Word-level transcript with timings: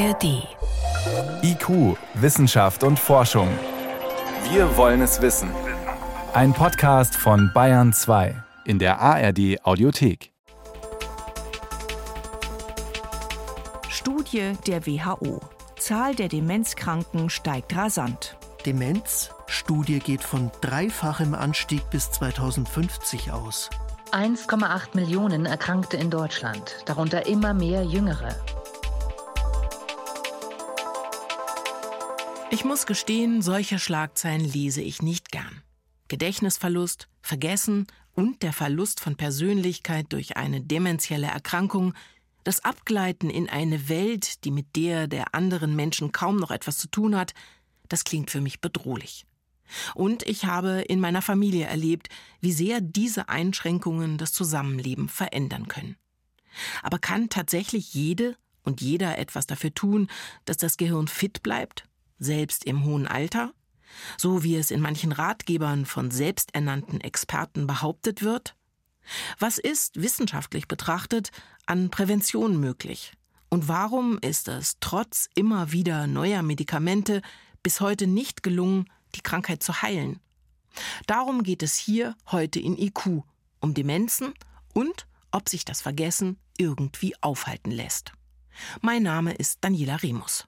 ARD. 0.00 0.48
IQ, 1.42 1.98
Wissenschaft 2.14 2.84
und 2.84 2.98
Forschung. 2.98 3.48
Wir 4.50 4.74
wollen 4.78 5.02
es 5.02 5.20
wissen. 5.20 5.50
Ein 6.32 6.54
Podcast 6.54 7.14
von 7.14 7.50
Bayern 7.52 7.92
2 7.92 8.34
in 8.64 8.78
der 8.78 8.98
ARD 8.98 9.62
Audiothek. 9.62 10.32
Studie 13.90 14.52
der 14.66 14.86
WHO. 14.86 15.40
Zahl 15.76 16.14
der 16.14 16.28
Demenzkranken 16.28 17.28
steigt 17.28 17.76
rasant. 17.76 18.38
Demenz? 18.64 19.32
Studie 19.48 19.98
geht 19.98 20.22
von 20.22 20.50
dreifachem 20.62 21.34
Anstieg 21.34 21.90
bis 21.90 22.10
2050 22.10 23.32
aus. 23.32 23.68
1,8 24.12 24.94
Millionen 24.94 25.44
Erkrankte 25.44 25.98
in 25.98 26.10
Deutschland, 26.10 26.76
darunter 26.86 27.26
immer 27.26 27.52
mehr 27.52 27.82
Jüngere. 27.84 28.34
Ich 32.52 32.64
muss 32.64 32.86
gestehen, 32.86 33.42
solche 33.42 33.78
Schlagzeilen 33.78 34.44
lese 34.44 34.82
ich 34.82 35.02
nicht 35.02 35.30
gern. 35.30 35.62
Gedächtnisverlust, 36.08 37.06
Vergessen 37.22 37.86
und 38.12 38.42
der 38.42 38.52
Verlust 38.52 38.98
von 38.98 39.14
Persönlichkeit 39.14 40.06
durch 40.08 40.36
eine 40.36 40.60
dementielle 40.60 41.28
Erkrankung, 41.28 41.94
das 42.42 42.64
Abgleiten 42.64 43.30
in 43.30 43.48
eine 43.48 43.88
Welt, 43.88 44.44
die 44.44 44.50
mit 44.50 44.74
der 44.74 45.06
der 45.06 45.32
anderen 45.32 45.76
Menschen 45.76 46.10
kaum 46.10 46.38
noch 46.38 46.50
etwas 46.50 46.76
zu 46.78 46.88
tun 46.88 47.16
hat, 47.16 47.34
das 47.88 48.02
klingt 48.02 48.32
für 48.32 48.40
mich 48.40 48.60
bedrohlich. 48.60 49.26
Und 49.94 50.24
ich 50.24 50.46
habe 50.46 50.80
in 50.80 50.98
meiner 50.98 51.22
Familie 51.22 51.66
erlebt, 51.66 52.08
wie 52.40 52.52
sehr 52.52 52.80
diese 52.80 53.28
Einschränkungen 53.28 54.18
das 54.18 54.32
Zusammenleben 54.32 55.08
verändern 55.08 55.68
können. 55.68 55.94
Aber 56.82 56.98
kann 56.98 57.28
tatsächlich 57.28 57.94
jede 57.94 58.36
und 58.64 58.80
jeder 58.80 59.18
etwas 59.18 59.46
dafür 59.46 59.72
tun, 59.72 60.08
dass 60.46 60.56
das 60.56 60.76
Gehirn 60.76 61.06
fit 61.06 61.44
bleibt, 61.44 61.84
selbst 62.20 62.64
im 62.64 62.84
hohen 62.84 63.08
Alter? 63.08 63.52
So 64.16 64.44
wie 64.44 64.54
es 64.54 64.70
in 64.70 64.80
manchen 64.80 65.10
Ratgebern 65.10 65.84
von 65.84 66.12
selbsternannten 66.12 67.00
Experten 67.00 67.66
behauptet 67.66 68.22
wird? 68.22 68.54
Was 69.38 69.58
ist 69.58 70.00
wissenschaftlich 70.00 70.68
betrachtet 70.68 71.32
an 71.66 71.90
Prävention 71.90 72.60
möglich? 72.60 73.12
Und 73.48 73.66
warum 73.66 74.18
ist 74.20 74.46
es 74.46 74.76
trotz 74.78 75.28
immer 75.34 75.72
wieder 75.72 76.06
neuer 76.06 76.42
Medikamente 76.42 77.20
bis 77.64 77.80
heute 77.80 78.06
nicht 78.06 78.44
gelungen, 78.44 78.88
die 79.16 79.22
Krankheit 79.22 79.62
zu 79.62 79.82
heilen? 79.82 80.20
Darum 81.06 81.42
geht 81.42 81.64
es 81.64 81.74
hier 81.74 82.14
heute 82.30 82.60
in 82.60 82.78
IQ, 82.78 83.24
um 83.60 83.74
Demenzen 83.74 84.34
und 84.72 85.08
ob 85.32 85.48
sich 85.48 85.64
das 85.64 85.80
Vergessen 85.80 86.38
irgendwie 86.58 87.14
aufhalten 87.20 87.72
lässt. 87.72 88.12
Mein 88.80 89.02
Name 89.02 89.32
ist 89.32 89.58
Daniela 89.62 89.96
Remus. 89.96 90.46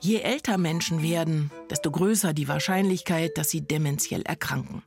Je 0.00 0.20
älter 0.20 0.58
Menschen 0.58 1.02
werden, 1.02 1.50
desto 1.70 1.90
größer 1.90 2.32
die 2.32 2.46
Wahrscheinlichkeit, 2.46 3.36
dass 3.36 3.50
sie 3.50 3.62
dementiell 3.62 4.22
erkranken. 4.22 4.82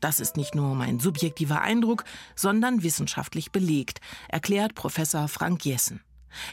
Das 0.00 0.18
ist 0.18 0.36
nicht 0.36 0.56
nur 0.56 0.74
mein 0.74 0.98
subjektiver 0.98 1.62
Eindruck, 1.62 2.04
sondern 2.34 2.82
wissenschaftlich 2.82 3.52
belegt, 3.52 4.00
erklärt 4.28 4.74
Professor 4.74 5.28
Frank 5.28 5.64
Jessen. 5.64 6.00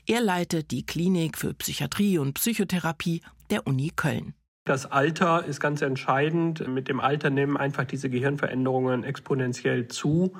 Er 0.07 0.21
leitet 0.21 0.69
die 0.69 0.85
Klinik 0.85 1.37
für 1.39 1.55
Psychiatrie 1.55 2.19
und 2.19 2.35
Psychotherapie 2.35 3.21
der 3.49 3.65
Uni 3.65 3.91
Köln. 3.95 4.35
Das 4.65 4.85
Alter 4.85 5.43
ist 5.43 5.59
ganz 5.59 5.81
entscheidend. 5.81 6.65
Mit 6.67 6.87
dem 6.87 6.99
Alter 6.99 7.31
nehmen 7.31 7.57
einfach 7.57 7.83
diese 7.83 8.11
Gehirnveränderungen 8.11 9.03
exponentiell 9.03 9.87
zu, 9.87 10.33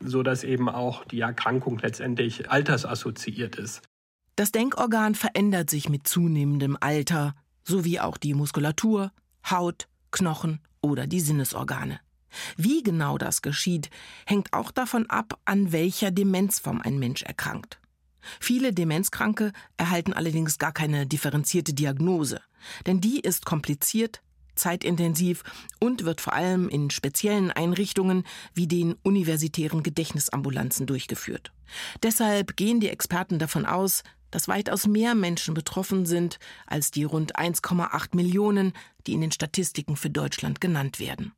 sodass 0.00 0.42
eben 0.42 0.68
auch 0.68 1.04
die 1.04 1.20
Erkrankung 1.20 1.78
letztendlich 1.78 2.50
altersassoziiert 2.50 3.56
ist. 3.56 3.82
Das 4.36 4.50
Denkorgan 4.50 5.14
verändert 5.14 5.70
sich 5.70 5.88
mit 5.88 6.08
zunehmendem 6.08 6.76
Alter, 6.80 7.34
sowie 7.62 8.00
auch 8.00 8.16
die 8.16 8.34
Muskulatur, 8.34 9.12
Haut, 9.48 9.88
Knochen 10.10 10.60
oder 10.80 11.06
die 11.06 11.20
Sinnesorgane. 11.20 12.00
Wie 12.56 12.82
genau 12.82 13.16
das 13.16 13.42
geschieht, 13.42 13.90
hängt 14.26 14.52
auch 14.52 14.72
davon 14.72 15.08
ab, 15.08 15.38
an 15.44 15.70
welcher 15.70 16.10
Demenzform 16.10 16.80
ein 16.80 16.98
Mensch 16.98 17.22
erkrankt. 17.22 17.78
Viele 18.40 18.72
Demenzkranke 18.72 19.52
erhalten 19.76 20.12
allerdings 20.12 20.58
gar 20.58 20.72
keine 20.72 21.06
differenzierte 21.06 21.74
Diagnose, 21.74 22.40
denn 22.86 23.00
die 23.00 23.20
ist 23.20 23.44
kompliziert, 23.44 24.22
zeitintensiv 24.56 25.42
und 25.78 26.04
wird 26.04 26.20
vor 26.20 26.32
allem 26.32 26.68
in 26.68 26.90
speziellen 26.90 27.50
Einrichtungen 27.50 28.24
wie 28.54 28.66
den 28.66 28.94
universitären 29.02 29.82
Gedächtnisambulanzen 29.82 30.86
durchgeführt. 30.86 31.52
Deshalb 32.02 32.56
gehen 32.56 32.80
die 32.80 32.88
Experten 32.88 33.38
davon 33.38 33.66
aus, 33.66 34.02
dass 34.34 34.48
weitaus 34.48 34.88
mehr 34.88 35.14
Menschen 35.14 35.54
betroffen 35.54 36.06
sind 36.06 36.40
als 36.66 36.90
die 36.90 37.04
rund 37.04 37.36
1,8 37.36 38.16
Millionen, 38.16 38.72
die 39.06 39.12
in 39.12 39.20
den 39.20 39.30
Statistiken 39.30 39.94
für 39.94 40.10
Deutschland 40.10 40.60
genannt 40.60 40.98
werden. 40.98 41.32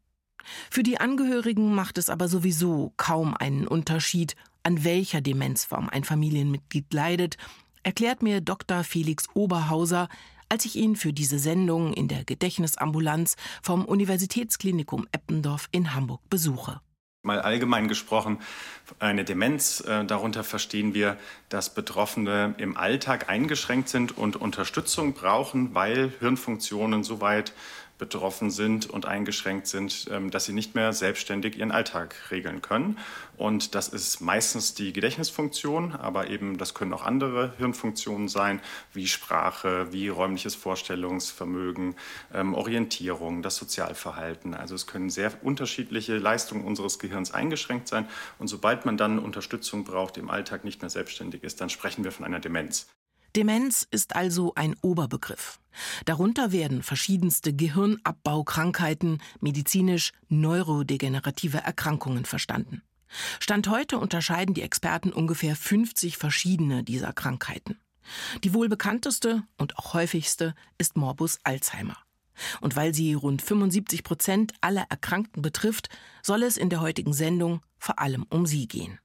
Für 0.70 0.82
die 0.82 0.98
Angehörigen 0.98 1.74
macht 1.74 1.98
es 1.98 2.08
aber 2.08 2.26
sowieso 2.26 2.94
kaum 2.96 3.36
einen 3.36 3.66
Unterschied, 3.66 4.34
an 4.62 4.82
welcher 4.82 5.20
Demenzform 5.20 5.90
ein 5.90 6.04
Familienmitglied 6.04 6.90
leidet, 6.94 7.36
erklärt 7.82 8.22
mir 8.22 8.40
Dr. 8.40 8.82
Felix 8.82 9.26
Oberhauser, 9.34 10.08
als 10.48 10.64
ich 10.64 10.76
ihn 10.76 10.96
für 10.96 11.12
diese 11.12 11.38
Sendung 11.38 11.92
in 11.92 12.08
der 12.08 12.24
Gedächtnisambulanz 12.24 13.36
vom 13.62 13.84
Universitätsklinikum 13.84 15.06
Eppendorf 15.12 15.68
in 15.70 15.94
Hamburg 15.94 16.22
besuche. 16.30 16.80
Mal 17.26 17.40
allgemein 17.40 17.88
gesprochen, 17.88 18.38
eine 19.00 19.24
Demenz, 19.24 19.80
äh, 19.80 20.04
darunter 20.04 20.44
verstehen 20.44 20.94
wir, 20.94 21.16
dass 21.48 21.74
Betroffene 21.74 22.54
im 22.58 22.76
Alltag 22.76 23.28
eingeschränkt 23.28 23.88
sind 23.88 24.16
und 24.16 24.36
Unterstützung 24.36 25.12
brauchen, 25.12 25.74
weil 25.74 26.12
Hirnfunktionen 26.20 27.02
so 27.02 27.20
weit 27.20 27.52
betroffen 27.98 28.50
sind 28.50 28.88
und 28.88 29.06
eingeschränkt 29.06 29.66
sind, 29.66 30.06
ähm, 30.10 30.30
dass 30.30 30.44
sie 30.44 30.52
nicht 30.52 30.74
mehr 30.74 30.92
selbstständig 30.92 31.56
ihren 31.58 31.72
Alltag 31.72 32.14
regeln 32.30 32.62
können. 32.62 32.98
Und 33.36 33.74
das 33.74 33.88
ist 33.88 34.20
meistens 34.20 34.74
die 34.74 34.92
Gedächtnisfunktion, 34.92 35.92
aber 35.92 36.28
eben 36.30 36.58
das 36.58 36.74
können 36.74 36.92
auch 36.92 37.04
andere 37.04 37.52
Hirnfunktionen 37.58 38.28
sein, 38.28 38.60
wie 38.92 39.06
Sprache, 39.06 39.92
wie 39.92 40.08
räumliches 40.08 40.54
Vorstellungsvermögen, 40.54 41.96
ähm, 42.34 42.54
Orientierung, 42.54 43.42
das 43.42 43.56
Sozialverhalten. 43.56 44.54
Also 44.54 44.74
es 44.74 44.86
können 44.86 45.10
sehr 45.10 45.32
unterschiedliche 45.42 46.18
Leistungen 46.18 46.64
unseres 46.64 46.98
Gehirns 46.98 47.32
eingeschränkt 47.32 47.88
sein. 47.88 48.08
Und 48.38 48.48
sobald 48.48 48.86
man 48.86 48.96
dann 48.96 49.18
Unterstützung 49.18 49.84
braucht, 49.84 50.16
im 50.18 50.30
Alltag 50.30 50.64
nicht 50.64 50.82
mehr 50.82 50.90
selbstständig 50.90 51.42
ist, 51.42 51.60
dann 51.60 51.70
sprechen 51.70 52.04
wir 52.04 52.12
von 52.12 52.24
einer 52.24 52.40
Demenz. 52.40 52.86
Demenz 53.36 53.86
ist 53.90 54.16
also 54.16 54.54
ein 54.54 54.74
Oberbegriff. 54.80 55.60
Darunter 56.06 56.52
werden 56.52 56.82
verschiedenste 56.82 57.52
Gehirnabbaukrankheiten, 57.52 59.22
medizinisch 59.40 60.12
neurodegenerative 60.28 61.58
Erkrankungen 61.58 62.24
verstanden. 62.24 62.80
Stand 63.38 63.68
heute 63.68 63.98
unterscheiden 63.98 64.54
die 64.54 64.62
Experten 64.62 65.12
ungefähr 65.12 65.54
50 65.54 66.16
verschiedene 66.16 66.82
dieser 66.82 67.12
Krankheiten. 67.12 67.78
Die 68.42 68.54
wohl 68.54 68.70
bekannteste 68.70 69.42
und 69.58 69.76
auch 69.76 69.92
häufigste 69.92 70.54
ist 70.78 70.96
Morbus 70.96 71.38
Alzheimer. 71.44 71.98
Und 72.62 72.74
weil 72.74 72.94
sie 72.94 73.12
rund 73.12 73.42
75 73.42 74.02
Prozent 74.02 74.54
aller 74.62 74.86
Erkrankten 74.88 75.42
betrifft, 75.42 75.90
soll 76.22 76.42
es 76.42 76.56
in 76.56 76.70
der 76.70 76.80
heutigen 76.80 77.12
Sendung 77.12 77.60
vor 77.78 77.98
allem 77.98 78.24
um 78.30 78.46
sie 78.46 78.66
gehen. 78.66 78.98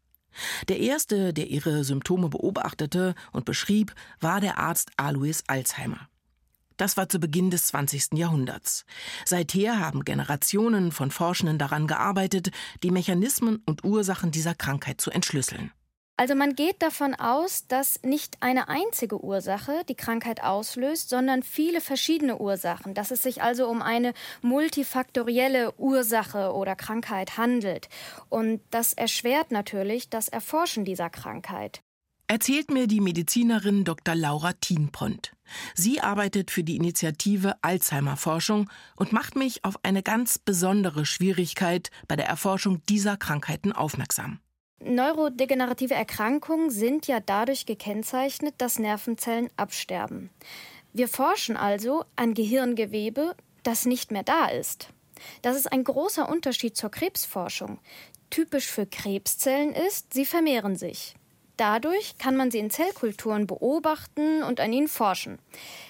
Der 0.68 0.80
erste, 0.80 1.34
der 1.34 1.48
ihre 1.48 1.84
Symptome 1.84 2.30
beobachtete 2.30 3.16
und 3.32 3.46
beschrieb, 3.46 3.94
war 4.20 4.42
der 4.42 4.58
Arzt 4.58 4.92
Alois 4.98 5.44
Alzheimer. 5.48 6.08
Das 6.78 6.98
war 6.98 7.10
zu 7.10 7.20
Beginn 7.20 7.52
des 7.52 7.68
20. 7.68 8.14
Jahrhunderts. 8.14 8.86
Seither 9.26 9.80
haben 9.80 10.04
Generationen 10.04 10.92
von 10.92 11.12
Forschenden 11.12 11.60
daran 11.60 11.86
gearbeitet, 11.86 12.50
die 12.82 12.90
Mechanismen 12.90 13.62
und 13.68 13.84
Ursachen 13.84 14.32
dieser 14.32 14.56
Krankheit 14.56 15.00
zu 15.00 15.12
entschlüsseln. 15.12 15.72
Also 16.22 16.36
man 16.36 16.54
geht 16.54 16.84
davon 16.84 17.16
aus, 17.16 17.66
dass 17.66 18.00
nicht 18.04 18.38
eine 18.42 18.70
einzige 18.70 19.24
Ursache 19.24 19.82
die 19.90 19.96
Krankheit 19.96 20.44
auslöst, 20.44 21.10
sondern 21.10 21.42
viele 21.42 21.82
verschiedene 21.82 22.38
Ursachen, 22.38 22.94
dass 22.94 23.10
es 23.10 23.24
sich 23.24 23.42
also 23.42 23.68
um 23.68 23.82
eine 23.82 24.14
multifaktorielle 24.44 25.74
Ursache 25.80 26.54
oder 26.54 26.76
Krankheit 26.76 27.38
handelt. 27.38 27.90
Und 28.30 28.62
das 28.70 28.94
erschwert 28.94 29.50
natürlich 29.50 30.12
das 30.12 30.28
Erforschen 30.28 30.86
dieser 30.86 31.10
Krankheit. 31.10 31.82
Erzählt 32.28 32.70
mir 32.70 32.86
die 32.86 33.02
Medizinerin 33.02 33.84
Dr. 33.84 34.14
Laura 34.14 34.54
Thienpont. 34.54 35.34
Sie 35.74 36.02
arbeitet 36.02 36.52
für 36.52 36.64
die 36.64 36.76
Initiative 36.76 37.56
Alzheimer 37.64 38.16
Forschung 38.16 38.70
und 38.96 39.12
macht 39.12 39.36
mich 39.36 39.66
auf 39.66 39.80
eine 39.82 40.04
ganz 40.04 40.38
besondere 40.38 41.08
Schwierigkeit 41.08 41.90
bei 42.08 42.16
der 42.16 42.28
Erforschung 42.28 42.86
dieser 42.86 43.18
Krankheiten 43.18 43.72
aufmerksam. 43.72 44.40
Neurodegenerative 44.84 45.94
Erkrankungen 45.94 46.72
sind 46.72 47.08
ja 47.08 47.20
dadurch 47.20 47.66
gekennzeichnet, 47.66 48.56
dass 48.58 48.80
Nervenzellen 48.80 49.50
absterben. 49.56 50.32
Wir 50.92 51.08
forschen 51.08 51.56
also 51.56 52.04
an 52.16 52.34
Gehirngewebe, 52.34 53.36
das 53.64 53.86
nicht 53.86 54.12
mehr 54.12 54.24
da 54.24 54.48
ist. 54.48 54.90
Das 55.42 55.56
ist 55.56 55.72
ein 55.72 55.84
großer 55.84 56.28
Unterschied 56.28 56.76
zur 56.76 56.90
Krebsforschung. 56.90 57.80
Typisch 58.32 58.68
für 58.68 58.86
Krebszellen 58.86 59.74
ist, 59.74 60.14
sie 60.14 60.26
vermehren 60.26 60.76
sich. 60.76 61.16
Dadurch 61.58 62.18
kann 62.18 62.36
man 62.36 62.50
sie 62.50 62.58
in 62.58 62.72
Zellkulturen 62.72 63.46
beobachten 63.46 64.42
und 64.42 64.60
an 64.60 64.74
ihnen 64.74 64.88
forschen. 64.88 65.38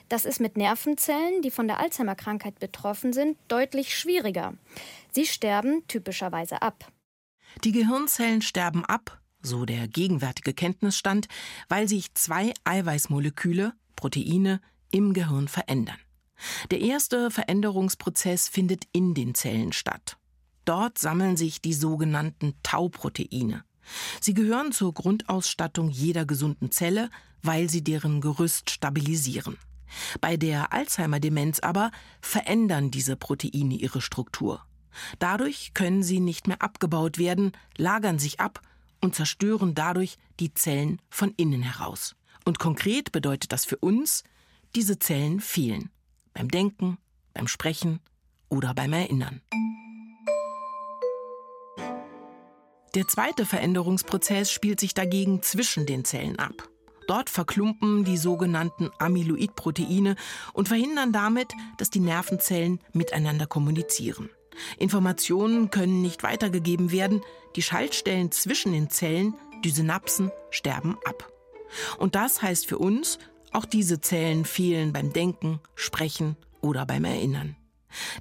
Das 0.10 0.26
ist 0.26 0.42
mit 0.42 0.58
Nervenzellen, 0.58 1.42
die 1.42 1.52
von 1.52 1.68
der 1.68 1.80
Alzheimer-Krankheit 1.80 2.60
betroffen 2.60 3.14
sind, 3.14 3.38
deutlich 3.48 3.98
schwieriger. 3.98 4.56
Sie 5.12 5.26
sterben 5.26 5.88
typischerweise 5.88 6.62
ab. 6.62 6.92
Die 7.64 7.72
Gehirnzellen 7.72 8.42
sterben 8.42 8.86
ab, 8.86 9.22
so 9.42 9.66
der 9.66 9.88
gegenwärtige 9.88 10.54
Kenntnisstand, 10.54 11.28
weil 11.70 11.88
sich 11.88 12.14
zwei 12.14 12.54
Eiweißmoleküle, 12.64 13.74
Proteine, 13.96 14.62
im 14.92 15.14
Gehirn 15.14 15.48
verändern. 15.48 15.98
Der 16.72 16.82
erste 16.82 17.32
Veränderungsprozess 17.32 18.48
findet 18.48 18.86
in 18.92 19.14
den 19.14 19.36
Zellen 19.36 19.74
statt. 19.74 20.18
Dort 20.66 20.98
sammeln 20.98 21.38
sich 21.38 21.62
die 21.62 21.74
sogenannten 21.74 22.56
Tauproteine. 22.64 23.64
Sie 24.20 24.34
gehören 24.34 24.72
zur 24.72 24.94
Grundausstattung 24.94 25.90
jeder 25.90 26.26
gesunden 26.26 26.72
Zelle, 26.72 27.10
weil 27.42 27.70
sie 27.70 27.84
deren 27.84 28.22
Gerüst 28.22 28.70
stabilisieren. 28.70 29.58
Bei 30.22 30.38
der 30.38 30.72
Alzheimer-Demenz 30.72 31.60
aber 31.60 31.92
verändern 32.22 32.92
diese 32.92 33.16
Proteine 33.16 33.76
ihre 33.76 34.02
Struktur. 34.02 34.64
Dadurch 35.20 35.74
können 35.74 36.04
sie 36.04 36.20
nicht 36.20 36.48
mehr 36.48 36.62
abgebaut 36.62 37.18
werden, 37.18 37.52
lagern 37.78 38.20
sich 38.20 38.40
ab 38.40 38.62
und 39.02 39.16
zerstören 39.16 39.76
dadurch 39.76 40.18
die 40.40 40.54
Zellen 40.54 41.02
von 41.10 41.34
innen 41.38 41.62
heraus. 41.62 42.16
Und 42.46 42.60
konkret 42.60 43.12
bedeutet 43.12 43.52
das 43.52 43.66
für 43.66 43.78
uns, 43.78 44.24
diese 44.76 45.00
Zellen 45.00 45.40
fehlen. 45.40 45.90
Beim 46.34 46.50
Denken, 46.50 46.98
beim 47.34 47.48
Sprechen 47.48 48.00
oder 48.50 48.74
beim 48.74 48.94
Erinnern. 48.94 49.42
Der 52.94 53.08
zweite 53.08 53.46
Veränderungsprozess 53.46 54.52
spielt 54.52 54.80
sich 54.82 54.94
dagegen 54.94 55.42
zwischen 55.42 55.86
den 55.86 56.04
Zellen 56.04 56.38
ab. 56.40 56.70
Dort 57.08 57.30
verklumpen 57.30 58.04
die 58.04 58.18
sogenannten 58.18 58.90
Amyloidproteine 59.00 60.16
und 60.54 60.68
verhindern 60.68 61.12
damit, 61.14 61.54
dass 61.78 61.90
die 61.90 62.00
Nervenzellen 62.00 62.80
miteinander 62.94 63.48
kommunizieren. 63.48 64.30
Informationen 64.78 65.70
können 65.72 66.02
nicht 66.02 66.24
weitergegeben 66.24 66.92
werden, 66.92 67.22
die 67.56 67.62
Schaltstellen 67.62 68.32
zwischen 68.32 68.72
den 68.72 68.90
Zellen, 68.90 69.36
die 69.64 69.70
Synapsen, 69.70 70.32
sterben 70.50 70.98
ab. 71.06 71.32
Und 71.98 72.16
das 72.16 72.42
heißt 72.42 72.68
für 72.68 72.78
uns, 72.78 73.20
auch 73.52 73.66
diese 73.66 74.02
Zellen 74.02 74.46
fehlen 74.46 74.94
beim 74.94 75.14
Denken, 75.14 75.60
Sprechen 75.76 76.38
oder 76.62 76.86
beim 76.86 77.06
Erinnern. 77.06 77.56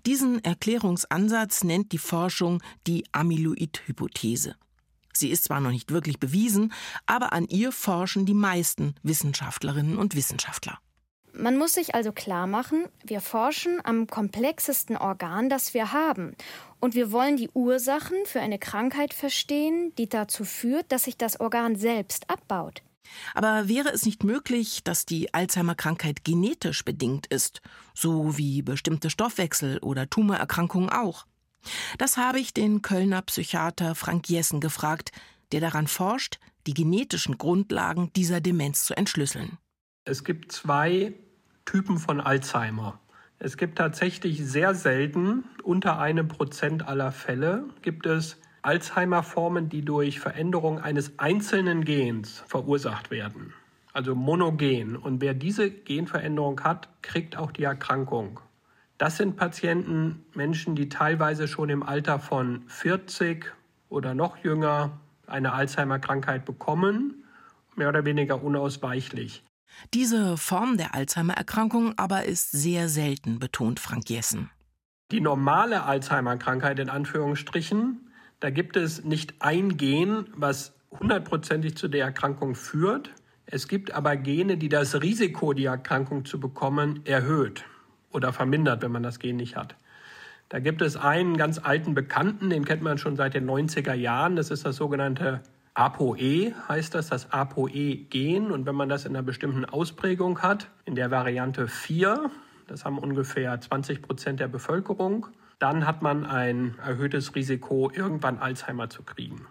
Diesen 0.07 0.43
Erklärungsansatz 0.45 1.63
nennt 1.63 1.93
die 1.93 1.99
Forschung 1.99 2.61
die 2.87 3.05
Amyloid-Hypothese. 3.13 4.57
Sie 5.13 5.31
ist 5.31 5.45
zwar 5.45 5.61
noch 5.61 5.71
nicht 5.71 5.93
wirklich 5.93 6.19
bewiesen, 6.19 6.73
aber 7.07 7.33
an 7.33 7.47
ihr 7.47 7.73
forschen 7.73 8.27
die 8.27 8.35
meisten 8.35 8.95
Wissenschaftlerinnen 9.03 9.97
und 9.97 10.15
Wissenschaftler. 10.15 10.79
Man 11.32 11.56
muss 11.56 11.75
sich 11.75 11.94
also 11.94 12.12
klar 12.12 12.47
machen, 12.47 12.87
wir 13.05 13.21
forschen 13.21 13.81
am 13.85 14.06
komplexesten 14.06 14.97
Organ, 14.97 15.49
das 15.49 15.75
wir 15.75 15.93
haben. 15.93 16.35
Und 16.81 16.94
wir 16.94 17.12
wollen 17.12 17.37
die 17.37 17.50
Ursachen 17.50 18.17
für 18.25 18.41
eine 18.41 18.59
Krankheit 18.59 19.15
verstehen, 19.15 19.93
die 19.97 20.09
dazu 20.09 20.44
führt, 20.44 20.91
dass 20.93 21.05
sich 21.05 21.17
das 21.17 21.38
Organ 21.38 21.77
selbst 21.77 22.29
abbaut. 22.29 22.82
Aber 23.35 23.69
wäre 23.69 23.91
es 23.91 24.06
nicht 24.06 24.25
möglich, 24.25 24.82
dass 24.85 25.06
die 25.06 25.35
Alzheimer-Krankheit 25.35 26.25
genetisch 26.25 26.85
bedingt 26.85 27.27
ist, 27.27 27.61
so 27.94 28.37
wie 28.38 28.62
bestimmte 28.62 29.11
Stoffwechsel- 29.11 29.81
oder 29.81 30.09
Tumorerkrankungen 30.09 30.91
auch? 30.91 31.26
Das 31.99 32.17
habe 32.17 32.41
ich 32.41 32.55
den 32.55 32.83
Kölner 32.83 33.23
Psychiater 33.23 33.94
Frank 33.94 34.29
Jessen 34.29 34.61
gefragt, 34.61 35.12
der 35.53 35.61
daran 35.61 35.87
forscht, 35.87 36.38
die 36.67 36.75
genetischen 36.75 37.38
Grundlagen 37.38 38.12
dieser 38.15 38.41
Demenz 38.41 38.85
zu 38.85 38.97
entschlüsseln. 38.97 39.59
Es 40.11 40.25
gibt 40.25 40.51
zwei 40.51 41.12
Typen 41.65 41.99
von 41.99 42.21
Alzheimer. 42.21 42.99
Es 43.39 43.57
gibt 43.57 43.79
tatsächlich 43.79 44.45
sehr 44.45 44.75
selten, 44.75 45.45
unter 45.62 46.01
einem 46.01 46.27
Prozent 46.27 46.89
aller 46.89 47.12
Fälle, 47.12 47.62
gibt 47.83 48.07
es 48.07 48.41
Alzheimer-Formen, 48.62 49.69
die 49.69 49.83
durch 49.83 50.19
Veränderung 50.19 50.81
eines 50.81 51.21
einzelnen 51.21 51.85
Gens 51.85 52.43
verursacht 52.49 53.12
werden. 53.12 53.55
Also 53.93 54.17
monogen. 54.17 54.97
Und 54.97 55.21
wer 55.21 55.33
diese 55.33 55.71
Genveränderung 55.71 56.61
hat, 56.65 56.89
kriegt 57.03 57.37
auch 57.37 57.53
die 57.53 57.62
Erkrankung. 57.62 58.41
Das 58.99 59.17
sind 59.17 59.37
Patienten, 59.37 60.25
Menschen, 60.35 60.75
die 60.75 60.89
teilweise 60.89 61.47
schon 61.47 61.69
im 61.69 61.85
Alter 61.85 62.19
von 62.19 62.65
40 62.67 63.47
oder 63.89 64.15
noch 64.15 64.39
jünger 64.39 64.99
eine 65.29 65.53
Alzheimer-Krankheit 65.53 66.45
bekommen, 66.47 67.23
mehr 67.77 67.91
oder 67.91 68.05
weniger 68.05 68.43
unausweichlich. 68.43 69.45
Diese 69.94 70.37
Form 70.37 70.77
der 70.77 70.94
Alzheimer-Erkrankung 70.94 71.99
aber 71.99 72.25
ist 72.25 72.53
sehr 72.53 72.88
selten, 72.88 73.38
betont 73.38 73.81
Frank 73.81 74.09
Jessen. 74.11 74.50
Die 75.11 75.21
normale 75.21 75.85
Alzheimer-Krankheit 75.85 76.79
in 76.79 76.88
Anführungsstrichen 76.88 78.11
da 78.41 78.49
gibt 78.49 78.77
es 78.79 79.05
nicht 79.05 79.35
ein 79.41 79.77
Gen, 79.77 80.25
was 80.35 80.75
hundertprozentig 80.91 81.77
zu 81.77 81.88
der 81.88 82.06
Erkrankung 82.06 82.55
führt. 82.55 83.11
Es 83.44 83.69
gibt 83.69 83.93
aber 83.93 84.17
Gene, 84.17 84.56
die 84.56 84.71
das 84.71 85.03
Risiko, 85.03 85.53
die 85.53 85.67
Erkrankung 85.67 86.25
zu 86.25 86.41
bekommen, 86.41 87.05
erhöht 87.05 87.65
oder 88.11 88.33
vermindert, 88.33 88.83
wenn 88.83 88.93
man 88.93 89.03
das 89.03 89.19
Gen 89.19 89.37
nicht 89.37 89.56
hat. 89.56 89.76
Da 90.49 90.59
gibt 90.59 90.81
es 90.81 90.97
einen 90.97 91.37
ganz 91.37 91.59
alten 91.59 91.94
Bekannten, 91.94 92.49
den 92.49 92.65
kennt 92.65 92.83
man 92.83 92.97
schon 92.97 93.15
seit 93.15 93.35
den 93.35 93.49
90er 93.49 93.94
Jahren. 93.94 94.37
Das 94.37 94.50
ist 94.50 94.65
das 94.65 94.76
sogenannte 94.76 95.43
ApoE, 95.75 96.55
heißt 96.69 96.95
das, 96.95 97.09
das 97.09 97.33
ApoE-Gen. 97.33 98.51
Und 98.51 98.67
wenn 98.67 98.75
man 98.75 98.89
das 98.89 99.05
in 99.05 99.17
einer 99.17 99.23
bestimmten 99.23 99.65
Ausprägung 99.65 100.43
hat, 100.43 100.71
in 100.85 100.95
der 100.95 101.11
Variante 101.11 101.69
4, 101.69 102.31
das 102.67 102.85
haben 102.85 102.99
ungefähr 102.99 103.61
20 103.61 104.03
Prozent 104.03 104.41
der 104.41 104.49
Bevölkerung, 104.49 105.27
dann 105.59 105.87
hat 105.87 106.03
man 106.03 106.25
ein 106.25 106.77
erhöhtes 106.85 107.35
Risiko, 107.35 107.91
irgendwann 107.93 108.39
Alzheimer 108.39 108.89
zu 108.89 109.03
kriegen. 109.03 109.47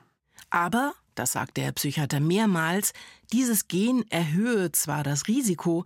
Aber, 0.50 0.94
das 1.16 1.33
sagt 1.33 1.57
der 1.57 1.71
Psychiater 1.74 2.19
mehrmals, 2.19 2.94
dieses 3.31 3.68
Gen 3.68 4.04
erhöhe 4.10 4.71
zwar 4.71 5.04
das 5.04 5.27
Risiko, 5.27 5.86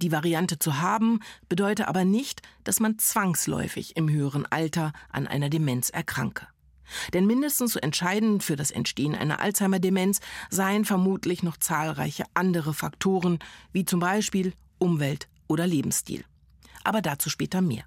die 0.00 0.12
Variante 0.12 0.58
zu 0.58 0.80
haben, 0.80 1.20
bedeutet 1.48 1.88
aber 1.88 2.04
nicht, 2.04 2.42
dass 2.64 2.80
man 2.80 2.98
zwangsläufig 2.98 3.96
im 3.96 4.08
höheren 4.08 4.46
Alter 4.46 4.92
an 5.10 5.26
einer 5.26 5.50
Demenz 5.50 5.90
erkranke. 5.90 6.46
Denn 7.12 7.26
mindestens 7.26 7.74
so 7.74 7.78
entscheidend 7.78 8.42
für 8.42 8.56
das 8.56 8.70
Entstehen 8.70 9.14
einer 9.14 9.40
Alzheimer-Demenz 9.40 10.20
seien 10.50 10.84
vermutlich 10.84 11.42
noch 11.42 11.56
zahlreiche 11.56 12.24
andere 12.34 12.74
Faktoren, 12.74 13.38
wie 13.72 13.84
zum 13.84 14.00
Beispiel 14.00 14.52
Umwelt 14.78 15.28
oder 15.48 15.66
Lebensstil. 15.66 16.24
Aber 16.84 17.02
dazu 17.02 17.30
später 17.30 17.60
mehr. 17.60 17.84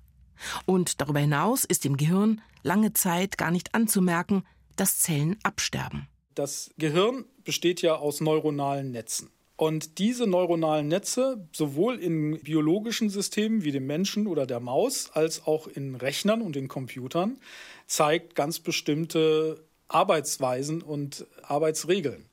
Und 0.65 1.01
darüber 1.01 1.19
hinaus 1.19 1.65
ist 1.65 1.85
im 1.85 1.97
Gehirn 1.97 2.41
lange 2.63 2.93
Zeit 2.93 3.37
gar 3.37 3.51
nicht 3.51 3.73
anzumerken, 3.75 4.43
dass 4.75 4.99
Zellen 4.99 5.37
absterben. 5.43 6.07
Das 6.35 6.71
Gehirn 6.77 7.25
besteht 7.43 7.81
ja 7.81 7.95
aus 7.95 8.21
neuronalen 8.21 8.91
Netzen. 8.91 9.29
Und 9.61 9.99
diese 9.99 10.25
neuronalen 10.25 10.87
Netze, 10.87 11.47
sowohl 11.51 11.99
in 11.99 12.39
biologischen 12.39 13.11
Systemen 13.11 13.63
wie 13.63 13.71
dem 13.71 13.85
Menschen 13.85 14.25
oder 14.25 14.47
der 14.47 14.59
Maus, 14.59 15.11
als 15.13 15.45
auch 15.45 15.67
in 15.67 15.93
Rechnern 15.93 16.41
und 16.41 16.55
in 16.55 16.67
Computern, 16.67 17.37
zeigt 17.85 18.33
ganz 18.33 18.57
bestimmte 18.57 19.63
Arbeitsweisen 19.87 20.81
und 20.81 21.27
Arbeitsregeln. 21.43 22.25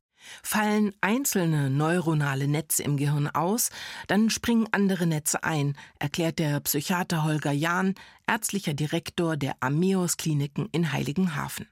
Fallen 0.43 0.95
einzelne 1.03 1.69
neuronale 1.69 2.49
Netze 2.49 2.83
im 2.83 2.97
Gehirn 2.97 3.27
aus, 3.27 3.69
dann 4.07 4.31
springen 4.31 4.67
andere 4.73 5.07
Netze 5.07 5.45
ein, 5.45 5.77
erklärt 5.99 6.39
der 6.39 6.61
Psychiater 6.61 7.25
Holger 7.25 7.53
Jahn, 7.53 7.95
ärztlicher 8.27 8.73
Direktor 8.73 9.37
der 9.37 9.55
Ameos 9.61 10.17
Kliniken 10.17 10.71
in 10.73 10.93
Heiligenhafen. 10.93 11.69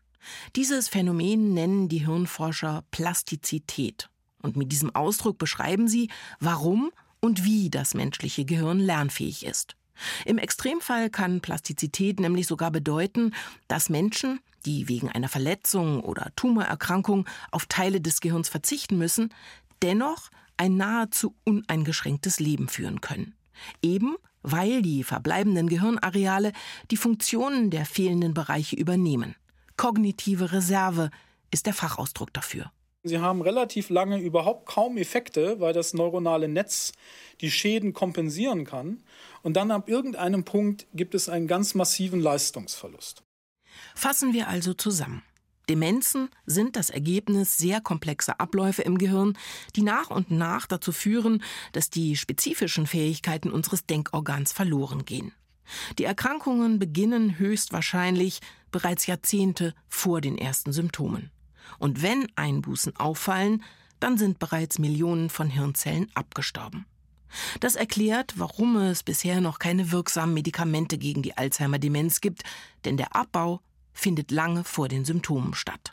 Dieses 0.54 0.90
Phänomen 0.90 1.54
nennen 1.54 1.88
die 1.88 2.04
Hirnforscher 2.04 2.84
Plastizität. 2.90 4.10
Und 4.46 4.54
mit 4.54 4.70
diesem 4.70 4.94
Ausdruck 4.94 5.38
beschreiben 5.38 5.88
sie, 5.88 6.08
warum 6.38 6.92
und 7.18 7.44
wie 7.44 7.68
das 7.68 7.94
menschliche 7.94 8.44
Gehirn 8.44 8.78
lernfähig 8.78 9.44
ist. 9.44 9.74
Im 10.24 10.38
Extremfall 10.38 11.10
kann 11.10 11.40
Plastizität 11.40 12.20
nämlich 12.20 12.46
sogar 12.46 12.70
bedeuten, 12.70 13.32
dass 13.66 13.88
Menschen, 13.88 14.38
die 14.64 14.88
wegen 14.88 15.10
einer 15.10 15.28
Verletzung 15.28 15.98
oder 15.98 16.30
Tumorerkrankung 16.36 17.26
auf 17.50 17.66
Teile 17.66 18.00
des 18.00 18.20
Gehirns 18.20 18.48
verzichten 18.48 18.98
müssen, 18.98 19.34
dennoch 19.82 20.30
ein 20.56 20.76
nahezu 20.76 21.34
uneingeschränktes 21.42 22.38
Leben 22.38 22.68
führen 22.68 23.00
können. 23.00 23.34
Eben 23.82 24.14
weil 24.48 24.80
die 24.80 25.02
verbleibenden 25.02 25.68
Gehirnareale 25.68 26.52
die 26.92 26.96
Funktionen 26.96 27.70
der 27.70 27.84
fehlenden 27.84 28.32
Bereiche 28.32 28.76
übernehmen. 28.76 29.34
Kognitive 29.76 30.52
Reserve 30.52 31.10
ist 31.50 31.66
der 31.66 31.74
Fachausdruck 31.74 32.32
dafür. 32.32 32.70
Sie 33.06 33.18
haben 33.18 33.40
relativ 33.40 33.88
lange 33.88 34.18
überhaupt 34.18 34.66
kaum 34.66 34.96
Effekte, 34.96 35.60
weil 35.60 35.72
das 35.72 35.94
neuronale 35.94 36.48
Netz 36.48 36.92
die 37.40 37.50
Schäden 37.50 37.92
kompensieren 37.92 38.64
kann. 38.64 39.02
Und 39.42 39.56
dann 39.56 39.70
ab 39.70 39.88
irgendeinem 39.88 40.44
Punkt 40.44 40.86
gibt 40.92 41.14
es 41.14 41.28
einen 41.28 41.46
ganz 41.46 41.74
massiven 41.74 42.20
Leistungsverlust. 42.20 43.22
Fassen 43.94 44.32
wir 44.32 44.48
also 44.48 44.74
zusammen. 44.74 45.22
Demenzen 45.68 46.30
sind 46.46 46.76
das 46.76 46.90
Ergebnis 46.90 47.56
sehr 47.56 47.80
komplexer 47.80 48.40
Abläufe 48.40 48.82
im 48.82 48.98
Gehirn, 48.98 49.36
die 49.74 49.82
nach 49.82 50.10
und 50.10 50.30
nach 50.30 50.66
dazu 50.66 50.90
führen, 50.90 51.42
dass 51.72 51.90
die 51.90 52.16
spezifischen 52.16 52.86
Fähigkeiten 52.86 53.50
unseres 53.50 53.86
Denkorgans 53.86 54.52
verloren 54.52 55.04
gehen. 55.04 55.32
Die 55.98 56.04
Erkrankungen 56.04 56.78
beginnen 56.78 57.38
höchstwahrscheinlich 57.38 58.40
bereits 58.70 59.06
Jahrzehnte 59.06 59.74
vor 59.88 60.20
den 60.20 60.38
ersten 60.38 60.72
Symptomen. 60.72 61.30
Und 61.78 62.02
wenn 62.02 62.26
Einbußen 62.36 62.96
auffallen, 62.96 63.62
dann 64.00 64.18
sind 64.18 64.38
bereits 64.38 64.78
Millionen 64.78 65.30
von 65.30 65.48
Hirnzellen 65.48 66.10
abgestorben. 66.14 66.86
Das 67.60 67.74
erklärt, 67.74 68.34
warum 68.38 68.76
es 68.76 69.02
bisher 69.02 69.40
noch 69.40 69.58
keine 69.58 69.90
wirksamen 69.90 70.34
Medikamente 70.34 70.98
gegen 70.98 71.22
die 71.22 71.36
Alzheimer-Demenz 71.36 72.20
gibt, 72.20 72.44
denn 72.84 72.96
der 72.96 73.14
Abbau 73.14 73.60
findet 73.92 74.30
lange 74.30 74.64
vor 74.64 74.88
den 74.88 75.04
Symptomen 75.04 75.54
statt. 75.54 75.92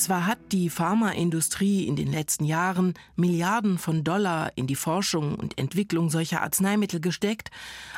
Zwar 0.00 0.24
hat 0.24 0.38
die 0.50 0.70
Pharmaindustrie 0.70 1.86
in 1.86 1.94
den 1.94 2.10
letzten 2.10 2.46
Jahren 2.46 2.94
Milliarden 3.16 3.76
von 3.76 4.02
Dollar 4.02 4.50
in 4.54 4.66
die 4.66 4.74
Forschung 4.74 5.34
und 5.34 5.58
Entwicklung 5.58 6.08
solcher 6.08 6.40
Arzneimittel 6.40 7.02
gesteckt, 7.02 7.50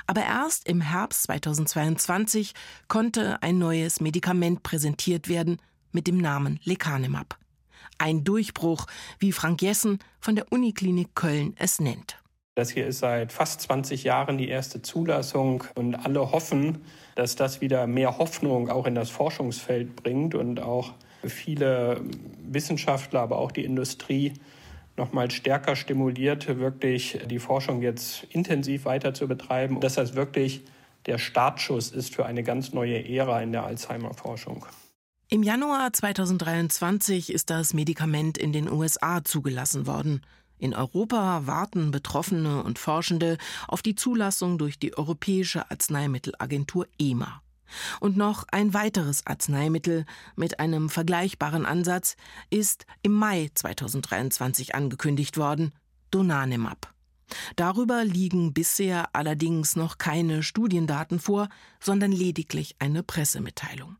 aber 0.09 0.25
erst 0.25 0.68
im 0.68 0.80
Herbst 0.80 1.23
2022 1.23 2.54
konnte 2.88 3.40
ein 3.40 3.59
neues 3.59 4.00
Medikament 4.00 4.64
präsentiert 4.64 5.28
werden 5.28 5.59
mit 5.92 6.09
dem 6.09 6.18
Namen 6.18 6.59
Lecanemab. 6.64 7.38
Ein 7.99 8.25
Durchbruch, 8.25 8.88
wie 9.21 9.30
Frank 9.30 9.62
Jessen 9.62 10.00
von 10.18 10.35
der 10.35 10.50
Uniklinik 10.50 11.14
Köln 11.14 11.54
es 11.56 11.78
nennt. 11.78 12.18
Das 12.56 12.71
hier 12.71 12.88
ist 12.88 12.99
seit 12.99 13.30
fast 13.32 13.61
20 13.61 14.02
Jahren 14.02 14.38
die 14.38 14.49
erste 14.49 14.82
Zulassung 14.82 15.62
und 15.76 15.94
alle 15.94 16.32
hoffen, 16.32 16.78
dass 17.14 17.37
das 17.37 17.61
wieder 17.61 17.87
mehr 17.87 18.18
Hoffnung 18.18 18.71
auch 18.71 18.87
in 18.87 18.97
das 18.97 19.09
Forschungsfeld 19.09 19.94
bringt 19.94 20.35
und 20.35 20.59
auch 20.59 20.94
viele 21.28 22.00
Wissenschaftler, 22.48 23.20
aber 23.20 23.38
auch 23.38 23.52
die 23.52 23.64
Industrie 23.64 24.34
noch 24.96 25.12
mal 25.12 25.30
stärker 25.30 25.76
stimuliert, 25.76 26.58
wirklich 26.58 27.18
die 27.28 27.38
Forschung 27.38 27.82
jetzt 27.82 28.24
intensiv 28.24 28.84
weiter 28.84 29.14
zu 29.14 29.26
betreiben, 29.26 29.80
dass 29.80 29.94
das 29.94 30.14
wirklich 30.14 30.62
der 31.06 31.18
Startschuss 31.18 31.90
ist 31.90 32.14
für 32.14 32.26
eine 32.26 32.42
ganz 32.42 32.72
neue 32.72 33.08
Ära 33.08 33.42
in 33.42 33.52
der 33.52 33.64
Alzheimer-Forschung. 33.64 34.66
Im 35.28 35.42
Januar 35.42 35.92
2023 35.92 37.32
ist 37.32 37.48
das 37.48 37.72
Medikament 37.72 38.36
in 38.36 38.52
den 38.52 38.70
USA 38.70 39.24
zugelassen 39.24 39.86
worden. 39.86 40.20
In 40.58 40.74
Europa 40.74 41.46
warten 41.46 41.90
Betroffene 41.90 42.62
und 42.62 42.78
Forschende 42.78 43.38
auf 43.66 43.82
die 43.82 43.96
Zulassung 43.96 44.58
durch 44.58 44.78
die 44.78 44.96
Europäische 44.96 45.70
Arzneimittelagentur 45.70 46.86
EMA. 47.00 47.42
Und 48.00 48.16
noch 48.16 48.44
ein 48.50 48.74
weiteres 48.74 49.26
Arzneimittel 49.26 50.04
mit 50.36 50.60
einem 50.60 50.88
vergleichbaren 50.88 51.66
Ansatz 51.66 52.16
ist 52.50 52.86
im 53.02 53.12
Mai 53.12 53.50
2023 53.54 54.74
angekündigt 54.74 55.36
worden, 55.36 55.72
Donanemab. 56.10 56.92
Darüber 57.56 58.04
liegen 58.04 58.52
bisher 58.52 59.14
allerdings 59.14 59.76
noch 59.76 59.98
keine 59.98 60.42
Studiendaten 60.42 61.18
vor, 61.18 61.48
sondern 61.80 62.12
lediglich 62.12 62.76
eine 62.78 63.02
Pressemitteilung. 63.02 63.96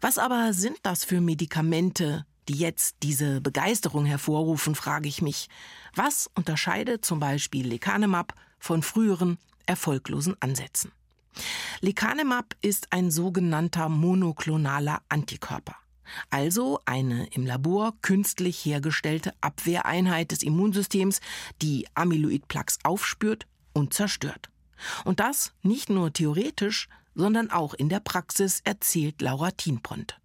Was 0.00 0.18
aber 0.18 0.52
sind 0.52 0.78
das 0.82 1.04
für 1.04 1.20
Medikamente, 1.20 2.24
die 2.48 2.56
jetzt 2.56 2.96
diese 3.02 3.40
Begeisterung 3.40 4.06
hervorrufen, 4.06 4.74
frage 4.74 5.08
ich 5.08 5.20
mich. 5.22 5.48
Was 5.94 6.30
unterscheidet 6.34 7.04
zum 7.04 7.20
Beispiel 7.20 7.66
Lecanemab 7.66 8.34
von 8.58 8.82
früheren 8.82 9.38
erfolglosen 9.66 10.34
Ansätzen? 10.40 10.90
Lecanemab 11.80 12.54
ist 12.60 12.92
ein 12.92 13.10
sogenannter 13.10 13.88
monoklonaler 13.88 15.02
Antikörper, 15.08 15.76
also 16.30 16.80
eine 16.84 17.26
im 17.28 17.46
Labor 17.46 17.94
künstlich 18.02 18.64
hergestellte 18.64 19.32
Abwehreinheit 19.40 20.32
des 20.32 20.42
Immunsystems, 20.42 21.20
die 21.62 21.86
Amyloidplaques 21.94 22.78
aufspürt 22.82 23.46
und 23.72 23.94
zerstört. 23.94 24.50
Und 25.04 25.20
das 25.20 25.52
nicht 25.62 25.90
nur 25.90 26.12
theoretisch, 26.12 26.88
sondern 27.14 27.50
auch 27.50 27.74
in 27.74 27.88
der 27.88 28.00
Praxis, 28.00 28.60
erzählt 28.64 29.20
Laura 29.20 29.50
Thienpont 29.50 30.18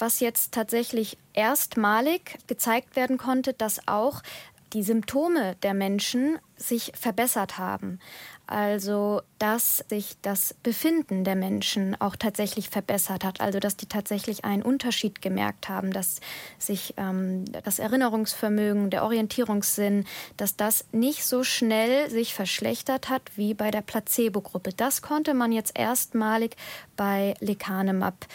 was 0.00 0.20
jetzt 0.20 0.52
tatsächlich 0.54 1.18
erstmalig 1.32 2.38
gezeigt 2.46 2.96
werden 2.96 3.18
konnte, 3.18 3.52
dass 3.52 3.86
auch 3.88 4.22
die 4.72 4.82
Symptome 4.82 5.56
der 5.62 5.74
Menschen 5.74 6.38
sich 6.56 6.92
verbessert 6.94 7.58
haben. 7.58 7.98
Also, 8.46 9.20
dass 9.38 9.84
sich 9.88 10.16
das 10.22 10.54
Befinden 10.62 11.22
der 11.22 11.36
Menschen 11.36 12.00
auch 12.00 12.16
tatsächlich 12.16 12.70
verbessert 12.70 13.22
hat. 13.22 13.40
Also, 13.40 13.60
dass 13.60 13.76
die 13.76 13.86
tatsächlich 13.86 14.44
einen 14.44 14.62
Unterschied 14.62 15.20
gemerkt 15.20 15.68
haben, 15.68 15.92
dass 15.92 16.20
sich 16.58 16.94
ähm, 16.96 17.44
das 17.64 17.78
Erinnerungsvermögen, 17.78 18.88
der 18.90 19.04
Orientierungssinn, 19.04 20.06
dass 20.38 20.56
das 20.56 20.86
nicht 20.92 21.24
so 21.26 21.44
schnell 21.44 22.08
sich 22.10 22.34
verschlechtert 22.34 23.10
hat 23.10 23.22
wie 23.36 23.52
bei 23.52 23.70
der 23.70 23.82
Placebo-Gruppe. 23.82 24.70
Das 24.74 25.02
konnte 25.02 25.34
man 25.34 25.52
jetzt 25.52 25.78
erstmalig 25.78 26.56
bei 26.96 27.34
Lecanemab 27.40 28.26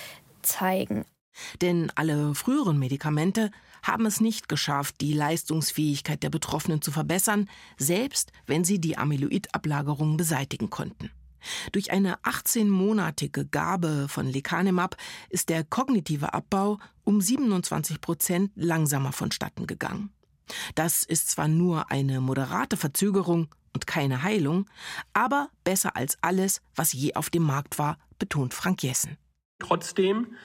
zeigen. 0.43 1.05
Denn 1.61 1.91
alle 1.95 2.35
früheren 2.35 2.77
Medikamente 2.77 3.51
haben 3.83 4.05
es 4.05 4.19
nicht 4.19 4.49
geschafft, 4.49 5.01
die 5.01 5.13
Leistungsfähigkeit 5.13 6.23
der 6.23 6.29
Betroffenen 6.29 6.81
zu 6.81 6.91
verbessern, 6.91 7.49
selbst 7.77 8.31
wenn 8.47 8.63
sie 8.63 8.79
die 8.79 8.97
Amyloidablagerung 8.97 10.17
beseitigen 10.17 10.69
konnten. 10.69 11.11
Durch 11.73 11.91
eine 11.91 12.17
18-monatige 12.19 13.49
Gabe 13.49 14.07
von 14.09 14.27
Lecanemab 14.27 14.95
ist 15.29 15.49
der 15.49 15.63
kognitive 15.63 16.33
Abbau 16.33 16.79
um 17.03 17.19
27 17.19 18.01
Prozent 18.01 18.51
langsamer 18.55 19.11
vonstatten 19.11 19.67
gegangen. 19.67 20.11
Das 20.75 21.03
ist 21.03 21.29
zwar 21.29 21.47
nur 21.47 21.91
eine 21.91 22.21
moderate 22.21 22.77
Verzögerung 22.77 23.49
und 23.73 23.87
keine 23.87 24.23
Heilung, 24.23 24.69
aber 25.13 25.49
besser 25.63 25.95
als 25.95 26.17
alles, 26.21 26.61
was 26.75 26.93
je 26.93 27.15
auf 27.15 27.29
dem 27.29 27.43
Markt 27.43 27.79
war, 27.79 27.97
betont 28.19 28.53
Frank 28.53 28.83
Jessen. 28.83 29.17
Trotzdem 29.59 30.35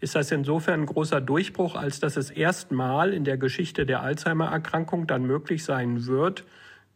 ist 0.00 0.14
das 0.14 0.30
insofern 0.30 0.82
ein 0.82 0.86
großer 0.86 1.20
Durchbruch, 1.20 1.74
als 1.74 2.00
dass 2.00 2.16
es 2.16 2.30
erstmal 2.30 3.12
in 3.12 3.24
der 3.24 3.38
Geschichte 3.38 3.86
der 3.86 4.02
Alzheimer-Erkrankung 4.02 5.06
dann 5.06 5.24
möglich 5.24 5.64
sein 5.64 6.06
wird, 6.06 6.44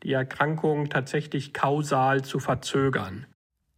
die 0.02 0.12
Erkrankung 0.12 0.88
tatsächlich 0.88 1.52
kausal 1.52 2.22
zu 2.22 2.38
verzögern. 2.38 3.26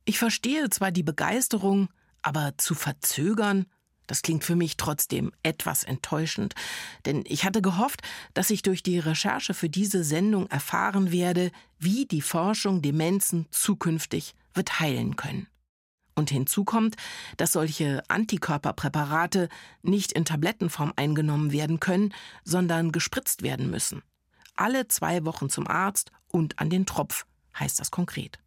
Ich 0.05 0.19
verstehe 0.19 0.69
zwar 0.71 0.91
die 0.91 1.03
Begeisterung, 1.03 1.89
aber 2.23 2.55
zu 2.59 2.75
verzögern, 2.75 3.67
das 4.07 4.23
klingt 4.23 4.45
für 4.45 4.57
mich 4.57 4.77
trotzdem 4.77 5.33
etwas 5.43 5.85
enttäuschend, 5.85 6.55
denn 7.07 7.25
ich 7.27 7.45
hatte 7.45 7.63
gehofft, 7.63 8.03
dass 8.35 8.51
ich 8.51 8.63
durch 8.63 8.83
die 8.83 8.99
Recherche 8.99 9.55
für 9.55 9.69
diese 9.69 10.05
Sendung 10.05 10.49
erfahren 10.49 11.13
werde, 11.13 11.51
wie 11.79 12.07
die 12.07 12.21
Forschung 12.21 12.83
Demenzen 12.83 13.47
zukünftig 13.51 14.35
wird 14.55 14.81
heilen 14.81 15.17
können. 15.17 15.47
Und 16.15 16.31
hinzu 16.31 16.65
kommt, 16.65 16.97
dass 17.37 17.53
solche 17.53 18.03
Antikörperpräparate 18.09 19.49
nicht 19.83 20.13
in 20.13 20.25
Tablettenform 20.25 20.93
eingenommen 20.97 21.53
werden 21.53 21.81
können, 21.81 22.13
sondern 22.45 22.93
gespritzt 22.93 23.43
werden 23.43 23.71
müssen. 23.71 24.03
Alle 24.55 24.89
zwei 24.89 25.25
Wochen 25.25 25.49
zum 25.49 25.67
Arzt 25.67 26.13
und 26.31 26.59
an 26.59 26.69
den 26.69 26.87
Tropf, 26.87 27.27
heißt 27.59 27.81
das 27.81 27.91
konkret. 27.91 28.39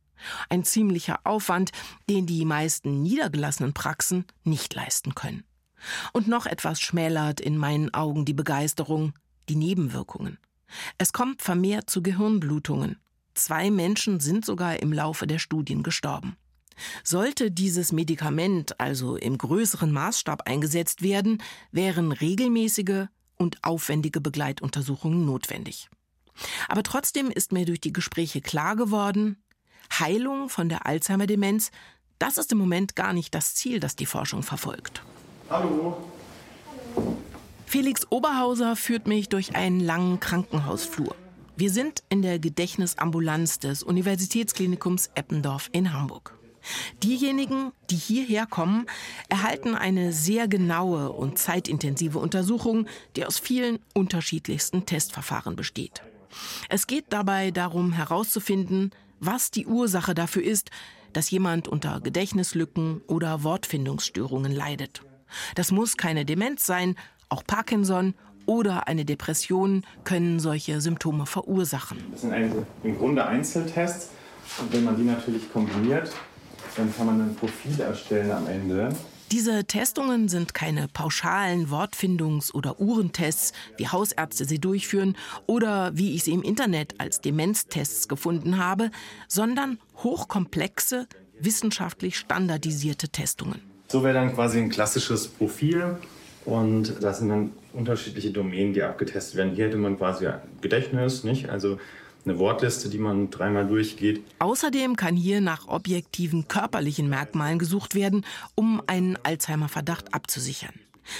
Ein 0.50 0.64
ziemlicher 0.64 1.20
Aufwand, 1.24 1.72
den 2.10 2.26
die 2.26 2.46
meisten 2.46 3.02
niedergelassenen 3.02 3.74
Praxen 3.74 4.26
nicht 4.44 4.74
leisten 4.74 5.16
können. 5.16 5.44
Und 6.14 6.28
noch 6.28 6.46
etwas 6.46 6.80
schmälert 6.80 7.40
in 7.40 7.58
meinen 7.58 7.94
Augen 7.94 8.26
die 8.26 8.34
Begeisterung, 8.34 9.14
die 9.50 9.56
Nebenwirkungen. 9.56 10.38
Es 10.98 11.14
kommt 11.14 11.42
vermehrt 11.42 11.90
zu 11.90 12.02
Gehirnblutungen. 12.02 13.00
Zwei 13.34 13.70
Menschen 13.70 14.20
sind 14.20 14.46
sogar 14.46 14.80
im 14.82 14.94
Laufe 14.94 15.28
der 15.28 15.40
Studien 15.40 15.84
gestorben. 15.84 16.38
Sollte 17.04 17.52
dieses 17.52 17.92
Medikament 17.92 18.80
also 18.80 19.16
im 19.16 19.38
größeren 19.38 19.92
Maßstab 19.92 20.48
eingesetzt 20.48 21.02
werden, 21.02 21.42
wären 21.72 22.12
regelmäßige 22.12 23.08
und 23.38 23.64
aufwendige 23.64 24.22
Begleituntersuchungen 24.22 25.26
notwendig. 25.26 25.90
Aber 26.68 26.84
trotzdem 26.84 27.30
ist 27.30 27.52
mir 27.52 27.66
durch 27.66 27.82
die 27.82 27.94
Gespräche 27.94 28.42
klar 28.42 28.76
geworden, 28.76 29.38
Heilung 30.00 30.50
von 30.50 30.70
der 30.70 30.86
Alzheimer-Demenz, 30.86 31.72
das 32.20 32.38
ist 32.38 32.52
im 32.52 32.58
Moment 32.58 32.96
gar 32.96 33.14
nicht 33.14 33.36
das 33.36 33.56
Ziel, 33.56 33.80
das 33.80 33.96
die 33.96 34.06
Forschung 34.06 34.44
verfolgt. 34.44 35.02
Hallo. 35.50 35.98
Felix 37.66 38.10
Oberhauser 38.10 38.76
führt 38.76 39.08
mich 39.08 39.30
durch 39.30 39.56
einen 39.56 39.80
langen 39.80 40.20
Krankenhausflur. 40.20 41.16
Wir 41.58 41.72
sind 41.72 42.04
in 42.10 42.22
der 42.22 42.40
Gedächtnisambulanz 42.40 43.60
des 43.60 43.84
Universitätsklinikums 43.84 45.10
Eppendorf 45.16 45.70
in 45.72 45.94
Hamburg. 45.94 46.38
Diejenigen, 47.04 47.72
die 47.90 47.96
hierher 47.96 48.46
kommen, 48.46 48.86
erhalten 49.30 49.76
eine 49.76 50.14
sehr 50.14 50.48
genaue 50.48 51.12
und 51.12 51.38
zeitintensive 51.38 52.20
Untersuchung, 52.20 52.88
die 53.16 53.26
aus 53.26 53.40
vielen 53.40 53.80
unterschiedlichsten 53.94 54.86
Testverfahren 54.86 55.56
besteht. 55.56 56.02
Es 56.70 56.88
geht 56.88 57.06
dabei 57.10 57.52
darum 57.52 57.94
herauszufinden, 57.94 58.92
was 59.20 59.52
die 59.52 59.66
Ursache 59.66 60.14
dafür 60.14 60.44
ist, 60.44 60.70
dass 61.14 61.32
jemand 61.32 61.68
unter 61.68 62.02
Gedächtnislücken 62.02 63.02
oder 63.08 63.44
Wortfindungsstörungen 63.44 64.52
leidet. 64.52 65.02
Das 65.56 65.72
muss 65.72 65.98
keine 65.98 66.26
Demenz 66.26 66.66
sein, 66.66 66.96
auch 67.30 67.44
Parkinson 67.46 68.14
oder 68.46 68.88
eine 68.88 69.06
Depression 69.06 69.84
können 70.04 70.40
solche 70.40 70.82
Symptome 70.82 71.26
verursachen. 71.26 71.98
Das 72.12 72.22
sind 72.22 72.34
also 72.34 72.66
im 72.84 72.98
Grunde 72.98 73.26
Einzeltests. 73.26 74.10
Und 74.60 74.72
wenn 74.74 74.84
man 74.84 74.96
die 74.96 75.04
natürlich 75.04 75.52
kombiniert, 75.52 76.12
dann 76.76 76.96
kann 76.96 77.06
man 77.06 77.22
ein 77.22 77.36
Profil 77.36 77.80
erstellen 77.80 78.32
am 78.32 78.48
Ende. 78.48 78.90
Diese 79.32 79.66
Testungen 79.66 80.30
sind 80.30 80.54
keine 80.54 80.88
pauschalen 80.88 81.68
Wortfindungs- 81.70 82.54
oder 82.54 82.80
Uhrentests, 82.80 83.54
wie 83.78 83.88
Hausärzte 83.88 84.46
sie 84.46 84.60
durchführen 84.60 85.18
oder 85.48 85.98
wie 85.98 86.14
ich 86.14 86.24
sie 86.24 86.32
im 86.32 86.44
Internet 86.44 86.96
als 87.00 87.22
Demenztests 87.22 88.08
gefunden 88.08 88.58
habe, 88.58 88.92
sondern 89.28 89.80
hochkomplexe, 90.04 91.08
wissenschaftlich 91.40 92.18
standardisierte 92.18 93.10
Testungen. 93.10 93.62
So 93.88 94.04
wäre 94.04 94.14
dann 94.14 94.34
quasi 94.34 94.60
ein 94.60 94.70
klassisches 94.70 95.28
Profil 95.28 95.98
und 96.46 96.94
das 97.02 97.18
sind 97.18 97.30
dann 97.30 97.52
unterschiedliche 97.74 98.32
Domänen, 98.32 98.74
die 98.74 98.84
abgetestet 98.84 99.38
werden. 99.38 99.56
Hier 99.56 99.66
hätte 99.66 99.78
man 99.78 99.98
quasi 99.98 100.28
Gedächtnis, 100.62 101.24
nicht? 101.24 101.50
Also 101.50 101.80
eine 102.26 102.40
Wortliste, 102.40 102.90
die 102.90 102.98
man 102.98 103.30
dreimal 103.30 103.68
durchgeht. 103.68 104.24
Außerdem 104.40 104.96
kann 104.96 105.16
hier 105.16 105.42
nach 105.42 105.68
objektiven 105.68 106.48
körperlichen 106.48 107.08
Merkmalen 107.08 107.60
gesucht 107.60 107.96
werden, 107.96 108.26
um 108.56 108.82
einen 108.88 109.18
Alzheimer-Verdacht 109.24 110.14
abzusichern. 110.14 110.74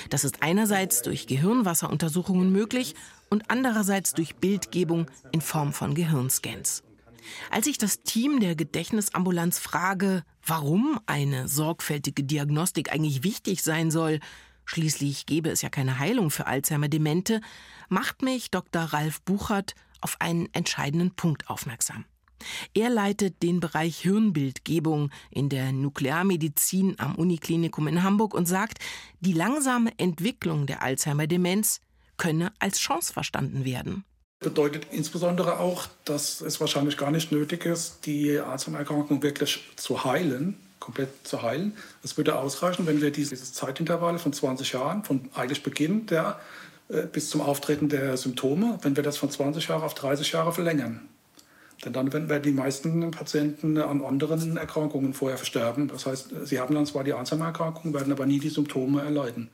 Das 0.10 0.24
ist 0.24 0.42
einerseits 0.42 1.04
durch 1.04 1.28
Gehirnwasseruntersuchungen 1.28 2.52
möglich 2.52 2.96
und 3.30 3.52
andererseits 3.52 4.14
durch 4.14 4.36
Bildgebung 4.36 5.06
in 5.32 5.42
Form 5.42 5.74
von 5.74 5.94
Gehirnscans. 5.94 6.84
Als 7.50 7.68
ich 7.68 7.78
das 7.78 8.02
Team 8.02 8.40
der 8.40 8.56
Gedächtnisambulanz 8.56 9.60
frage, 9.60 10.24
warum 10.46 11.00
eine 11.06 11.48
sorgfältige 11.48 12.24
Diagnostik 12.24 12.92
eigentlich 12.92 13.24
wichtig 13.24 13.64
sein 13.64 13.90
soll, 13.92 14.20
schließlich 14.66 15.26
gäbe 15.26 15.50
es 15.50 15.62
ja 15.62 15.70
keine 15.70 16.00
Heilung 16.00 16.30
für 16.30 16.48
Alzheimer-Demente, 16.48 17.42
macht 17.90 18.22
mich 18.22 18.52
Dr. 18.52 18.82
Ralf 18.84 19.22
Buchert 19.22 19.76
auf 20.06 20.18
einen 20.20 20.48
entscheidenden 20.54 21.16
Punkt 21.16 21.50
aufmerksam. 21.50 22.06
Er 22.76 22.92
leitet 22.92 23.42
den 23.42 23.60
Bereich 23.60 23.98
Hirnbildgebung 24.02 25.10
in 25.32 25.50
der 25.50 25.72
Nuklearmedizin 25.72 27.00
am 27.00 27.16
Uniklinikum 27.16 27.88
in 27.88 28.04
Hamburg 28.04 28.36
und 28.36 28.46
sagt, 28.46 28.78
die 29.20 29.34
langsame 29.34 29.92
Entwicklung 29.98 30.68
der 30.68 30.84
Alzheimer-Demenz 30.84 31.82
könne 32.18 32.54
als 32.60 32.78
Chance 32.78 33.14
verstanden 33.14 33.66
werden. 33.66 34.06
Bedeutet 34.42 34.86
insbesondere 34.92 35.60
auch, 35.60 35.88
dass 36.04 36.42
es 36.42 36.60
wahrscheinlich 36.60 36.98
gar 36.98 37.10
nicht 37.10 37.32
nötig 37.32 37.66
ist, 37.66 38.06
die 38.06 38.38
Alzheimer-Erkrankung 38.38 39.24
wirklich 39.24 39.64
zu 39.76 40.04
heilen, 40.04 40.56
komplett 40.80 41.28
zu 41.28 41.42
heilen. 41.42 41.76
Es 42.04 42.16
würde 42.16 42.38
ausreichen, 42.38 42.86
wenn 42.86 43.02
wir 43.02 43.10
dieses 43.10 43.54
Zeitintervall 43.54 44.20
von 44.20 44.34
20 44.34 44.74
Jahren, 44.74 45.04
von 45.04 45.32
eigentlich 45.34 45.64
Beginn 45.64 46.06
der 46.06 46.40
bis 47.12 47.30
zum 47.30 47.42
Auftreten 47.42 47.90
der 47.90 48.16
Symptome, 48.18 48.78
wenn 48.82 48.96
wir 48.96 49.04
das 49.04 49.18
von 49.18 49.30
20 49.30 49.68
Jahren 49.68 49.84
auf 49.84 49.96
30 49.96 50.32
Jahre 50.32 50.54
verlängern. 50.54 51.02
Denn 51.84 51.94
dann 51.94 52.12
werden 52.12 52.44
die 52.44 52.52
meisten 52.52 53.12
Patienten 53.12 53.78
an 53.78 54.04
anderen 54.04 54.58
Erkrankungen 54.58 55.14
vorher 55.14 55.38
versterben. 55.38 55.88
Das 55.88 56.06
heißt, 56.06 56.34
sie 56.46 56.60
haben 56.60 56.74
dann 56.74 56.86
zwar 56.86 57.04
die 57.04 57.14
Alzheimer-Erkrankung, 57.14 57.94
werden 57.94 58.14
aber 58.14 58.26
nie 58.26 58.40
die 58.40 58.50
Symptome 58.50 59.02
erleiden. 59.02 59.50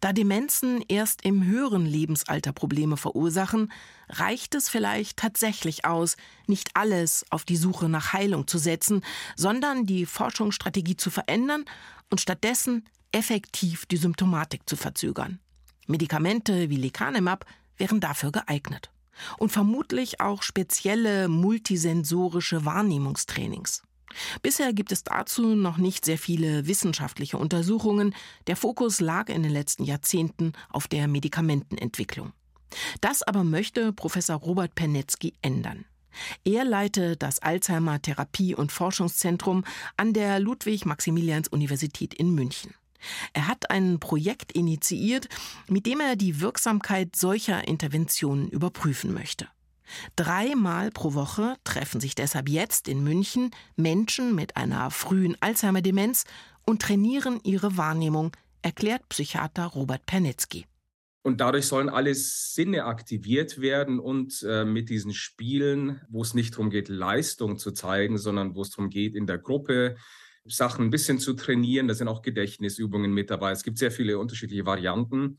Da 0.00 0.12
Demenzen 0.12 0.84
erst 0.88 1.24
im 1.24 1.46
höheren 1.46 1.86
Lebensalter 1.86 2.52
Probleme 2.52 2.98
verursachen, 2.98 3.72
reicht 4.10 4.54
es 4.54 4.68
vielleicht 4.68 5.16
tatsächlich 5.16 5.86
aus, 5.86 6.16
nicht 6.46 6.70
alles 6.74 7.24
auf 7.30 7.44
die 7.44 7.56
Suche 7.56 7.88
nach 7.88 8.12
Heilung 8.12 8.46
zu 8.46 8.58
setzen, 8.58 9.02
sondern 9.34 9.86
die 9.86 10.04
Forschungsstrategie 10.04 10.96
zu 10.96 11.10
verändern 11.10 11.64
und 12.10 12.20
stattdessen 12.20 12.84
effektiv 13.12 13.86
die 13.86 13.96
Symptomatik 13.96 14.68
zu 14.68 14.76
verzögern. 14.76 15.40
Medikamente 15.86 16.70
wie 16.70 16.76
Lecanemab 16.76 17.46
wären 17.76 18.00
dafür 18.00 18.32
geeignet. 18.32 18.90
Und 19.38 19.52
vermutlich 19.52 20.20
auch 20.20 20.42
spezielle 20.42 21.28
multisensorische 21.28 22.64
Wahrnehmungstrainings. 22.64 23.82
Bisher 24.42 24.72
gibt 24.72 24.92
es 24.92 25.04
dazu 25.04 25.54
noch 25.54 25.76
nicht 25.76 26.04
sehr 26.04 26.18
viele 26.18 26.66
wissenschaftliche 26.66 27.38
Untersuchungen. 27.38 28.14
Der 28.46 28.56
Fokus 28.56 29.00
lag 29.00 29.28
in 29.28 29.42
den 29.42 29.52
letzten 29.52 29.84
Jahrzehnten 29.84 30.52
auf 30.70 30.88
der 30.88 31.08
Medikamentenentwicklung. 31.08 32.32
Das 33.00 33.22
aber 33.22 33.44
möchte 33.44 33.92
Professor 33.92 34.36
Robert 34.36 34.74
Pernetzky 34.74 35.34
ändern. 35.42 35.84
Er 36.44 36.64
leitet 36.64 37.22
das 37.22 37.40
Alzheimer 37.40 38.00
Therapie- 38.00 38.54
und 38.54 38.70
Forschungszentrum 38.70 39.64
an 39.96 40.12
der 40.12 40.38
Ludwig-Maximilians-Universität 40.38 42.14
in 42.14 42.34
München. 42.34 42.74
Er 43.32 43.48
hat 43.48 43.70
ein 43.70 44.00
Projekt 44.00 44.52
initiiert, 44.52 45.28
mit 45.68 45.86
dem 45.86 46.00
er 46.00 46.16
die 46.16 46.40
Wirksamkeit 46.40 47.16
solcher 47.16 47.66
Interventionen 47.66 48.48
überprüfen 48.48 49.12
möchte. 49.12 49.48
Dreimal 50.16 50.90
pro 50.90 51.14
Woche 51.14 51.56
treffen 51.64 52.00
sich 52.00 52.14
deshalb 52.14 52.48
jetzt 52.48 52.88
in 52.88 53.04
München 53.04 53.50
Menschen 53.76 54.34
mit 54.34 54.56
einer 54.56 54.90
frühen 54.90 55.36
Alzheimer-Demenz 55.40 56.24
und 56.64 56.82
trainieren 56.82 57.40
ihre 57.44 57.76
Wahrnehmung, 57.76 58.32
erklärt 58.62 59.08
Psychiater 59.08 59.66
Robert 59.66 60.06
Pernetzky. 60.06 60.66
Und 61.22 61.40
dadurch 61.40 61.66
sollen 61.66 61.88
alle 61.88 62.14
Sinne 62.14 62.84
aktiviert 62.84 63.58
werden 63.58 63.98
und 63.98 64.42
äh, 64.46 64.66
mit 64.66 64.90
diesen 64.90 65.14
Spielen, 65.14 66.02
wo 66.10 66.20
es 66.20 66.34
nicht 66.34 66.52
darum 66.52 66.68
geht, 66.68 66.88
Leistung 66.88 67.56
zu 67.56 67.72
zeigen, 67.72 68.18
sondern 68.18 68.54
wo 68.54 68.60
es 68.60 68.70
darum 68.70 68.90
geht, 68.90 69.14
in 69.14 69.26
der 69.26 69.38
Gruppe 69.38 69.96
Sachen 70.46 70.86
ein 70.86 70.90
bisschen 70.90 71.18
zu 71.18 71.34
trainieren. 71.34 71.88
Da 71.88 71.94
sind 71.94 72.08
auch 72.08 72.22
Gedächtnisübungen 72.22 73.12
mit 73.12 73.30
dabei. 73.30 73.52
Es 73.52 73.62
gibt 73.62 73.78
sehr 73.78 73.90
viele 73.90 74.18
unterschiedliche 74.18 74.66
Varianten. 74.66 75.38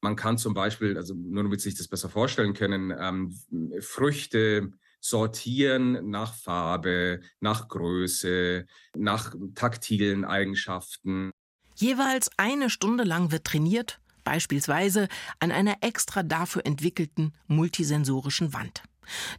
Man 0.00 0.16
kann 0.16 0.38
zum 0.38 0.54
Beispiel, 0.54 0.96
also 0.96 1.14
nur 1.14 1.42
damit 1.42 1.60
Sie 1.60 1.70
sich 1.70 1.78
das 1.78 1.88
besser 1.88 2.08
vorstellen 2.08 2.54
können, 2.54 2.92
ähm, 2.96 3.34
Früchte 3.80 4.72
sortieren 5.00 6.10
nach 6.10 6.34
Farbe, 6.34 7.20
nach 7.40 7.68
Größe, 7.68 8.66
nach 8.96 9.34
taktilen 9.54 10.24
Eigenschaften. 10.24 11.30
Jeweils 11.76 12.30
eine 12.36 12.70
Stunde 12.70 13.04
lang 13.04 13.32
wird 13.32 13.44
trainiert, 13.44 14.00
beispielsweise 14.24 15.08
an 15.40 15.52
einer 15.52 15.76
extra 15.80 16.22
dafür 16.22 16.64
entwickelten 16.64 17.32
multisensorischen 17.46 18.52
Wand. 18.52 18.82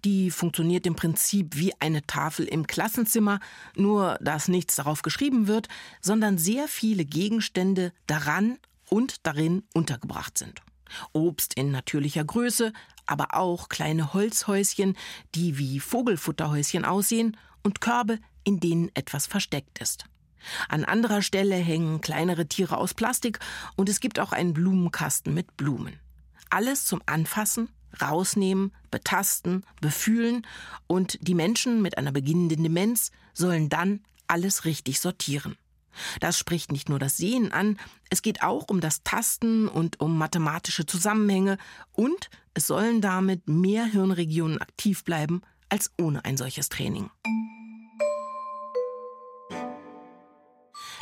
Die 0.04 0.32
funktioniert 0.32 0.86
im 0.86 0.96
Prinzip 0.96 1.56
wie 1.56 1.74
eine 1.80 2.06
Tafel 2.06 2.46
im 2.46 2.68
Klassenzimmer, 2.68 3.40
nur 3.76 4.18
dass 4.22 4.48
nichts 4.48 4.76
darauf 4.76 5.02
geschrieben 5.02 5.48
wird, 5.48 5.68
sondern 6.02 6.38
sehr 6.38 6.68
viele 6.68 7.06
Gegenstände 7.06 7.92
daran 8.08 8.58
und 8.90 9.26
darin 9.26 9.64
untergebracht 9.74 10.38
sind. 10.38 10.62
Obst 11.14 11.56
in 11.56 11.72
natürlicher 11.72 12.24
Größe, 12.24 12.72
aber 13.06 13.36
auch 13.36 13.70
kleine 13.70 14.14
Holzhäuschen, 14.14 14.96
die 15.34 15.58
wie 15.58 15.80
Vogelfutterhäuschen 15.80 16.86
aussehen, 16.86 17.38
und 17.64 17.82
Körbe, 17.82 18.20
in 18.44 18.60
denen 18.60 18.92
etwas 18.94 19.26
versteckt 19.26 19.80
ist. 19.80 20.06
An 20.70 20.86
anderer 20.86 21.24
Stelle 21.24 21.56
hängen 21.56 22.02
kleinere 22.02 22.48
Tiere 22.48 22.78
aus 22.78 22.94
Plastik 22.94 23.40
und 23.76 23.90
es 23.90 24.00
gibt 24.00 24.20
auch 24.20 24.32
einen 24.32 24.54
Blumenkasten 24.54 25.34
mit 25.34 25.58
Blumen. 25.58 26.00
Alles 26.52 26.86
zum 26.86 27.02
Anfassen 27.08 27.70
rausnehmen, 28.02 28.72
betasten, 28.92 29.66
befühlen 29.82 30.46
und 30.88 31.18
die 31.22 31.36
Menschen 31.36 31.82
mit 31.82 31.98
einer 31.98 32.12
beginnenden 32.12 32.64
Demenz 32.64 33.12
sollen 33.34 33.70
dann 33.70 34.02
alles 34.28 34.66
richtig 34.66 35.00
sortieren. 35.00 35.58
Das 36.20 36.38
spricht 36.38 36.72
nicht 36.72 36.90
nur 36.90 37.00
das 37.00 37.18
Sehen 37.18 37.52
an, 37.52 37.78
es 38.10 38.22
geht 38.22 38.44
auch 38.44 38.66
um 38.70 38.82
das 38.82 39.04
Tasten 39.04 39.68
und 39.68 40.00
um 40.00 40.18
mathematische 40.18 40.86
Zusammenhänge 40.86 41.58
und 41.94 42.30
es 42.54 42.68
sollen 42.68 43.02
damit 43.02 43.48
mehr 43.48 43.86
Hirnregionen 43.86 44.60
aktiv 44.60 45.04
bleiben 45.04 45.42
als 45.70 45.92
ohne 46.00 46.24
ein 46.26 46.38
solches 46.38 46.70
Training. 46.70 47.10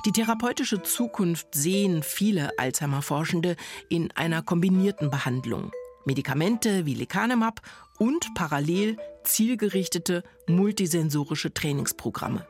Die 0.06 0.12
therapeutische 0.12 0.84
Zukunft 0.84 1.56
sehen 1.56 2.04
viele 2.04 2.52
Alzheimer-Forschende 2.60 3.56
in 3.88 4.12
einer 4.12 4.42
kombinierten 4.42 5.10
Behandlung. 5.10 5.72
Medikamente 6.06 6.86
wie 6.86 6.94
Lecanemab 6.96 7.62
und 7.98 8.34
parallel 8.36 8.98
zielgerichtete 9.24 10.24
multisensorische 10.48 11.54
Trainingsprogramme. 11.54 12.48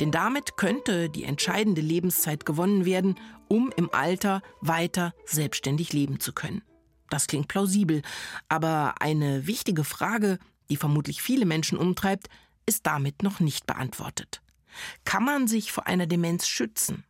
Denn 0.00 0.10
damit 0.10 0.56
könnte 0.56 1.10
die 1.10 1.24
entscheidende 1.24 1.82
Lebenszeit 1.82 2.46
gewonnen 2.46 2.84
werden, 2.84 3.16
um 3.48 3.70
im 3.76 3.92
Alter 3.92 4.42
weiter 4.60 5.14
selbstständig 5.26 5.92
leben 5.92 6.20
zu 6.20 6.32
können. 6.32 6.62
Das 7.10 7.26
klingt 7.26 7.48
plausibel, 7.48 8.02
aber 8.48 8.94
eine 9.00 9.46
wichtige 9.46 9.84
Frage, 9.84 10.38
die 10.70 10.76
vermutlich 10.76 11.22
viele 11.22 11.46
Menschen 11.46 11.78
umtreibt, 11.78 12.28
ist 12.66 12.86
damit 12.86 13.22
noch 13.22 13.38
nicht 13.38 13.66
beantwortet. 13.66 14.42
Kann 15.04 15.24
man 15.24 15.46
sich 15.46 15.72
vor 15.72 15.86
einer 15.86 16.06
Demenz 16.06 16.48
schützen? 16.48 17.04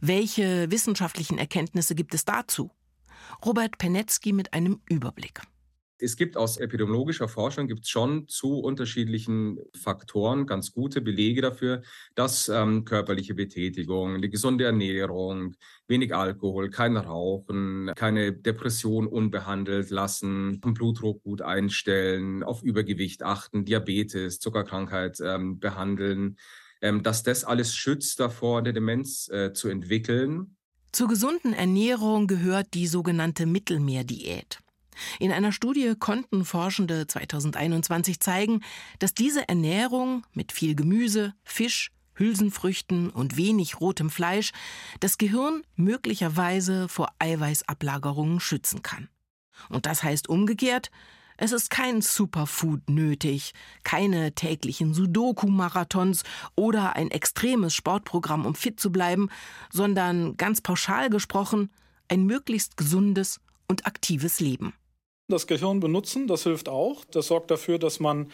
Welche 0.00 0.70
wissenschaftlichen 0.70 1.38
Erkenntnisse 1.38 1.94
gibt 1.94 2.14
es 2.14 2.24
dazu? 2.24 2.70
Robert 3.44 3.78
Penetzky 3.78 4.32
mit 4.32 4.52
einem 4.52 4.80
Überblick. 4.88 5.40
Es 6.02 6.16
gibt 6.16 6.36
aus 6.36 6.56
epidemiologischer 6.56 7.28
Forschung 7.28 7.66
gibt 7.68 7.86
schon 7.86 8.26
zu 8.26 8.58
unterschiedlichen 8.60 9.58
Faktoren 9.76 10.46
ganz 10.46 10.72
gute 10.72 11.02
Belege 11.02 11.42
dafür, 11.42 11.82
dass 12.14 12.48
ähm, 12.48 12.84
körperliche 12.84 13.34
Betätigung, 13.34 14.14
eine 14.14 14.30
gesunde 14.30 14.64
Ernährung, 14.64 15.54
wenig 15.88 16.14
Alkohol, 16.14 16.70
kein 16.70 16.96
Rauchen, 16.96 17.92
keine 17.96 18.32
Depression 18.32 19.06
unbehandelt 19.06 19.90
lassen, 19.90 20.60
den 20.62 20.72
Blutdruck 20.72 21.22
gut 21.22 21.42
einstellen, 21.42 22.42
auf 22.42 22.62
Übergewicht 22.62 23.22
achten, 23.22 23.66
Diabetes, 23.66 24.40
Zuckerkrankheit 24.40 25.18
ähm, 25.22 25.58
behandeln, 25.58 26.38
ähm, 26.80 27.02
dass 27.02 27.22
das 27.22 27.44
alles 27.44 27.74
schützt 27.74 28.20
davor, 28.20 28.58
eine 28.58 28.72
Demenz 28.72 29.28
äh, 29.28 29.52
zu 29.52 29.68
entwickeln. 29.68 30.56
Zur 30.92 31.08
gesunden 31.08 31.52
Ernährung 31.52 32.26
gehört 32.26 32.74
die 32.74 32.86
sogenannte 32.86 33.46
Mittelmeerdiät. 33.46 34.58
In 35.18 35.32
einer 35.32 35.52
Studie 35.52 35.94
konnten 35.98 36.44
Forschende 36.44 37.06
2021 37.06 38.20
zeigen, 38.20 38.62
dass 38.98 39.14
diese 39.14 39.48
Ernährung 39.48 40.26
mit 40.34 40.52
viel 40.52 40.74
Gemüse, 40.74 41.34
Fisch, 41.44 41.90
Hülsenfrüchten 42.14 43.08
und 43.08 43.36
wenig 43.36 43.80
rotem 43.80 44.10
Fleisch 44.10 44.52
das 44.98 45.16
Gehirn 45.16 45.62
möglicherweise 45.76 46.88
vor 46.88 47.08
Eiweißablagerungen 47.18 48.40
schützen 48.40 48.82
kann. 48.82 49.08
Und 49.68 49.86
das 49.86 50.02
heißt 50.02 50.28
umgekehrt, 50.28 50.90
es 51.40 51.52
ist 51.52 51.70
kein 51.70 52.02
Superfood 52.02 52.90
nötig, 52.90 53.52
keine 53.82 54.34
täglichen 54.34 54.92
Sudoku-Marathons 54.92 56.22
oder 56.54 56.96
ein 56.96 57.10
extremes 57.10 57.74
Sportprogramm, 57.74 58.44
um 58.44 58.54
fit 58.54 58.78
zu 58.78 58.92
bleiben, 58.92 59.30
sondern 59.72 60.36
ganz 60.36 60.60
pauschal 60.60 61.08
gesprochen 61.08 61.70
ein 62.08 62.24
möglichst 62.24 62.76
gesundes 62.76 63.40
und 63.68 63.86
aktives 63.86 64.40
Leben. 64.40 64.74
Das 65.28 65.46
Gehirn 65.46 65.80
benutzen, 65.80 66.26
das 66.26 66.42
hilft 66.42 66.68
auch. 66.68 67.04
Das 67.06 67.28
sorgt 67.28 67.50
dafür, 67.50 67.78
dass 67.78 68.00
man 68.00 68.30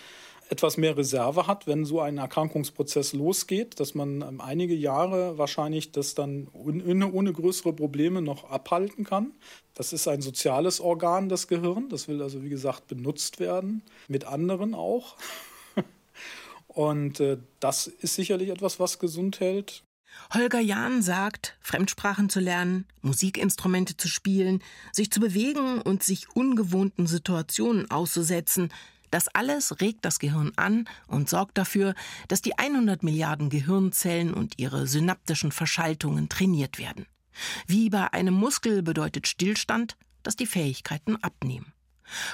etwas 0.49 0.77
mehr 0.77 0.97
Reserve 0.97 1.47
hat, 1.47 1.67
wenn 1.67 1.85
so 1.85 2.01
ein 2.01 2.19
Erkrankungsprozess 2.19 3.13
losgeht, 3.13 3.81
dass 3.81 3.95
man 3.95 4.23
ähm, 4.23 4.41
einige 4.41 4.75
Jahre 4.75 5.39
wahrscheinlich 5.39 5.93
das 5.93 6.15
dann 6.15 6.49
ohne, 6.53 7.11
ohne 7.13 7.33
größere 7.33 7.73
Probleme 7.73 8.23
noch 8.23 8.51
abhalten 8.51 9.05
kann. 9.05 9.33
Das 9.75 9.93
ist 9.93 10.07
ein 10.09 10.23
soziales 10.23 10.81
Organ, 10.81 11.29
das 11.29 11.49
Gehirn. 11.49 11.89
Das 11.89 12.09
will 12.09 12.23
also, 12.23 12.43
wie 12.43 12.49
gesagt, 12.49 12.87
benutzt 12.87 13.41
werden, 13.41 13.83
mit 14.09 14.25
anderen 14.25 14.75
auch. 14.75 15.17
Und 16.69 17.21
äh, 17.21 17.39
das 17.61 17.87
ist 17.87 18.15
sicherlich 18.15 18.51
etwas, 18.51 18.79
was 18.79 18.99
gesund 18.99 19.41
hält. 19.41 19.83
Holger 20.33 20.61
Jahn 20.61 21.03
sagt, 21.03 21.57
Fremdsprachen 21.61 22.31
zu 22.31 22.41
lernen, 22.41 22.87
Musikinstrumente 23.03 23.97
zu 23.97 24.09
spielen, 24.09 24.63
sich 24.93 25.11
zu 25.11 25.21
bewegen 25.21 25.81
und 25.83 26.03
sich 26.03 26.29
ungewohnten 26.35 27.07
Situationen 27.07 27.91
auszusetzen, 27.91 28.71
das 29.11 29.29
alles 29.29 29.81
regt 29.81 30.05
das 30.05 30.19
Gehirn 30.19 30.53
an 30.57 30.89
und 31.07 31.29
sorgt 31.29 31.59
dafür, 31.59 31.95
dass 32.29 32.43
die 32.43 32.59
100 32.59 33.03
Milliarden 33.03 33.51
Gehirnzellen 33.51 34.35
und 34.35 34.59
ihre 34.59 34.87
synaptischen 34.87 35.53
Verschaltungen 35.53 36.29
trainiert 36.29 36.79
werden. 36.79 37.07
Wie 37.67 37.91
bei 37.91 38.13
einem 38.13 38.35
Muskel 38.35 38.83
bedeutet 38.83 39.27
Stillstand, 39.27 39.97
dass 40.23 40.37
die 40.37 40.47
Fähigkeiten 40.47 41.17
abnehmen. 41.17 41.73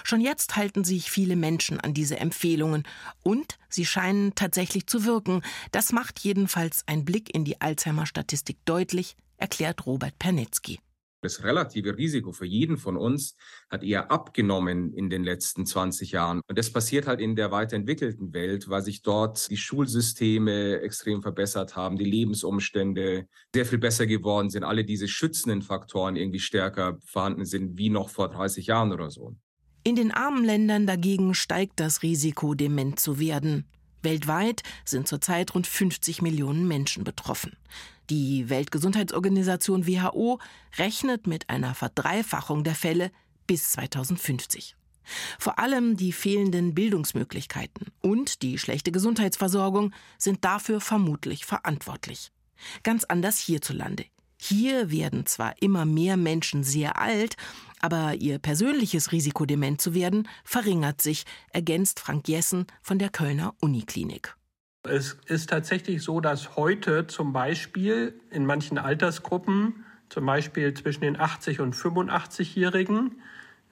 Schon 0.04 0.20
jetzt 0.20 0.56
halten 0.56 0.84
sich 0.84 1.10
viele 1.10 1.36
Menschen 1.36 1.80
an 1.80 1.94
diese 1.94 2.18
Empfehlungen 2.18 2.84
und 3.22 3.58
sie 3.68 3.86
scheinen 3.86 4.34
tatsächlich 4.34 4.86
zu 4.86 5.04
wirken. 5.04 5.42
Das 5.70 5.92
macht 5.92 6.20
jedenfalls 6.20 6.84
ein 6.86 7.04
Blick 7.04 7.34
in 7.34 7.44
die 7.44 7.60
Alzheimer-Statistik 7.60 8.58
deutlich, 8.64 9.16
erklärt 9.38 9.86
Robert 9.86 10.18
Pernetzky. 10.18 10.78
Das 11.22 11.44
relative 11.44 11.96
Risiko 11.96 12.32
für 12.32 12.46
jeden 12.46 12.76
von 12.76 12.96
uns 12.96 13.36
hat 13.70 13.84
eher 13.84 14.10
abgenommen 14.10 14.92
in 14.92 15.08
den 15.08 15.22
letzten 15.22 15.64
20 15.64 16.10
Jahren. 16.10 16.40
Und 16.48 16.58
das 16.58 16.72
passiert 16.72 17.06
halt 17.06 17.20
in 17.20 17.36
der 17.36 17.52
weiterentwickelten 17.52 18.34
Welt, 18.34 18.68
weil 18.68 18.82
sich 18.82 19.02
dort 19.02 19.48
die 19.48 19.56
Schulsysteme 19.56 20.80
extrem 20.80 21.22
verbessert 21.22 21.76
haben, 21.76 21.96
die 21.96 22.04
Lebensumstände 22.04 23.28
sehr 23.54 23.64
viel 23.64 23.78
besser 23.78 24.06
geworden 24.06 24.50
sind, 24.50 24.64
alle 24.64 24.84
diese 24.84 25.06
schützenden 25.06 25.62
Faktoren 25.62 26.16
irgendwie 26.16 26.40
stärker 26.40 26.98
vorhanden 27.04 27.44
sind 27.44 27.78
wie 27.78 27.88
noch 27.88 28.08
vor 28.08 28.28
30 28.28 28.66
Jahren 28.66 28.92
oder 28.92 29.10
so. 29.12 29.36
In 29.84 29.94
den 29.94 30.10
armen 30.10 30.44
Ländern 30.44 30.86
dagegen 30.88 31.34
steigt 31.34 31.78
das 31.78 32.02
Risiko, 32.02 32.54
dement 32.54 32.98
zu 32.98 33.20
werden. 33.20 33.64
Weltweit 34.02 34.62
sind 34.84 35.08
zurzeit 35.08 35.54
rund 35.54 35.66
50 35.66 36.22
Millionen 36.22 36.66
Menschen 36.66 37.04
betroffen. 37.04 37.56
Die 38.10 38.48
Weltgesundheitsorganisation 38.50 39.86
WHO 39.86 40.38
rechnet 40.76 41.26
mit 41.26 41.48
einer 41.48 41.74
Verdreifachung 41.74 42.64
der 42.64 42.74
Fälle 42.74 43.10
bis 43.46 43.72
2050. 43.72 44.76
Vor 45.38 45.58
allem 45.58 45.96
die 45.96 46.12
fehlenden 46.12 46.74
Bildungsmöglichkeiten 46.74 47.88
und 48.00 48.42
die 48.42 48.58
schlechte 48.58 48.92
Gesundheitsversorgung 48.92 49.92
sind 50.18 50.44
dafür 50.44 50.80
vermutlich 50.80 51.44
verantwortlich. 51.44 52.30
Ganz 52.82 53.04
anders 53.04 53.38
hierzulande. 53.38 54.04
Hier 54.44 54.90
werden 54.90 55.24
zwar 55.24 55.54
immer 55.62 55.84
mehr 55.84 56.16
Menschen 56.16 56.64
sehr 56.64 57.00
alt, 57.00 57.36
aber 57.80 58.14
ihr 58.14 58.40
persönliches 58.40 59.12
Risiko, 59.12 59.46
dement 59.46 59.80
zu 59.80 59.94
werden, 59.94 60.28
verringert 60.42 61.00
sich, 61.00 61.26
ergänzt 61.52 62.00
Frank 62.00 62.26
Jessen 62.26 62.66
von 62.80 62.98
der 62.98 63.08
Kölner 63.08 63.54
Uniklinik. 63.60 64.34
Es 64.82 65.16
ist 65.26 65.50
tatsächlich 65.50 66.02
so, 66.02 66.20
dass 66.20 66.56
heute 66.56 67.06
zum 67.06 67.32
Beispiel 67.32 68.20
in 68.30 68.44
manchen 68.44 68.78
Altersgruppen, 68.78 69.84
zum 70.08 70.26
Beispiel 70.26 70.74
zwischen 70.74 71.02
den 71.02 71.20
80 71.20 71.60
und 71.60 71.76
85-Jährigen, 71.76 73.22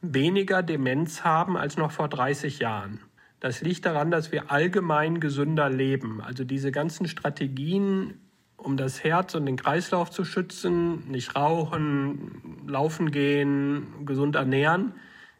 weniger 0.02 0.62
Demenz 0.62 1.24
haben 1.24 1.56
als 1.56 1.78
noch 1.78 1.90
vor 1.90 2.08
30 2.08 2.60
Jahren. 2.60 3.00
Das 3.40 3.60
liegt 3.60 3.86
daran, 3.86 4.12
dass 4.12 4.30
wir 4.30 4.52
allgemein 4.52 5.18
gesünder 5.18 5.68
leben. 5.68 6.20
Also 6.20 6.44
diese 6.44 6.70
ganzen 6.70 7.08
Strategien, 7.08 8.20
um 8.62 8.76
das 8.76 9.02
Herz 9.02 9.34
und 9.34 9.46
den 9.46 9.56
Kreislauf 9.56 10.10
zu 10.10 10.24
schützen, 10.24 11.08
nicht 11.10 11.34
rauchen, 11.34 12.64
laufen 12.66 13.10
gehen, 13.10 14.06
gesund 14.06 14.36
ernähren, 14.36 14.94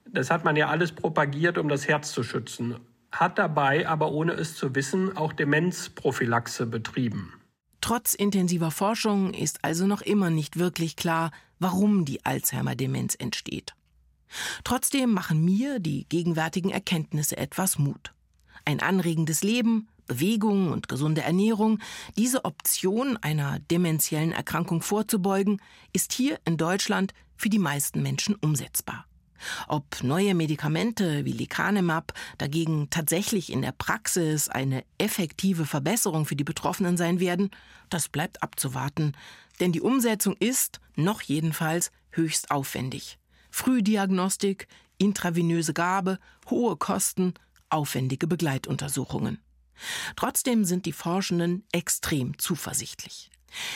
das 0.07 0.31
hat 0.31 0.45
man 0.45 0.57
ja 0.57 0.69
alles 0.69 0.93
propagiert, 0.93 1.59
um 1.59 1.69
das 1.69 1.87
Herz 1.87 2.13
zu 2.13 2.23
schützen 2.23 2.77
hat 3.13 3.39
dabei 3.39 3.89
aber 3.89 4.13
ohne 4.13 4.33
es 4.33 4.57
zu 4.57 4.75
wissen 4.75 5.17
auch 5.17 5.33
Demenzprophylaxe 5.33 6.67
betrieben. 6.67 7.35
Trotz 7.81 8.15
intensiver 8.15 8.71
Forschung 8.71 9.33
ist 9.33 9.65
also 9.65 9.87
noch 9.87 10.03
immer 10.03 10.31
nicht 10.31 10.59
wirklich 10.59 10.97
klar, 10.97 11.31
warum 11.59 12.05
die 12.05 12.25
Alzheimer-Demenz 12.25 13.15
entsteht. 13.19 13.75
Trotzdem 14.65 15.13
machen 15.13 15.45
mir 15.45 15.81
die 15.81 16.07
gegenwärtigen 16.09 16.71
Erkenntnisse 16.71 17.37
etwas 17.37 17.79
Mut. 17.79 18.13
Ein 18.65 18.81
anregendes 18.81 19.43
Leben, 19.43 19.89
Bewegung 20.11 20.73
und 20.73 20.89
gesunde 20.89 21.23
Ernährung, 21.23 21.79
diese 22.19 22.45
Option 22.45 23.17
einer 23.19 23.61
dementiellen 23.61 24.33
Erkrankung 24.33 24.83
vorzubeugen, 24.83 25.63
ist 25.93 26.13
hier 26.13 26.41
in 26.45 26.57
Deutschland 26.57 27.15
für 27.37 27.49
die 27.49 27.61
meisten 27.61 28.03
Menschen 28.03 28.35
umsetzbar. 28.35 29.07
Ob 29.69 30.03
neue 30.03 30.35
Medikamente 30.35 31.25
wie 31.25 31.31
Lecanemab 31.31 32.13
dagegen 32.39 32.91
tatsächlich 32.91 33.53
in 33.53 33.63
der 33.63 33.71
Praxis 33.71 34.49
eine 34.49 34.85
effektive 34.99 35.65
Verbesserung 35.65 36.27
für 36.27 36.35
die 36.35 36.43
Betroffenen 36.43 36.97
sein 36.97 37.21
werden, 37.21 37.51
das 37.89 38.09
bleibt 38.09 38.43
abzuwarten, 38.43 39.13
denn 39.61 39.71
die 39.71 39.81
Umsetzung 39.81 40.35
ist, 40.41 40.81
noch 40.97 41.23
jedenfalls, 41.23 41.93
höchst 42.11 42.51
aufwendig. 42.51 43.17
Frühdiagnostik, 43.53 44.67
intravenöse 44.99 45.73
Gabe, 45.73 46.19
hohe 46.51 46.75
Kosten, 46.75 47.35
aufwendige 47.69 48.27
Begleituntersuchungen. 48.27 49.39
Trotzdem 50.17 50.65
sind 50.65 50.87
die 50.87 50.93
Forschenden 50.93 51.65
extrem 51.73 52.39
zuversichtlich. 52.39 53.31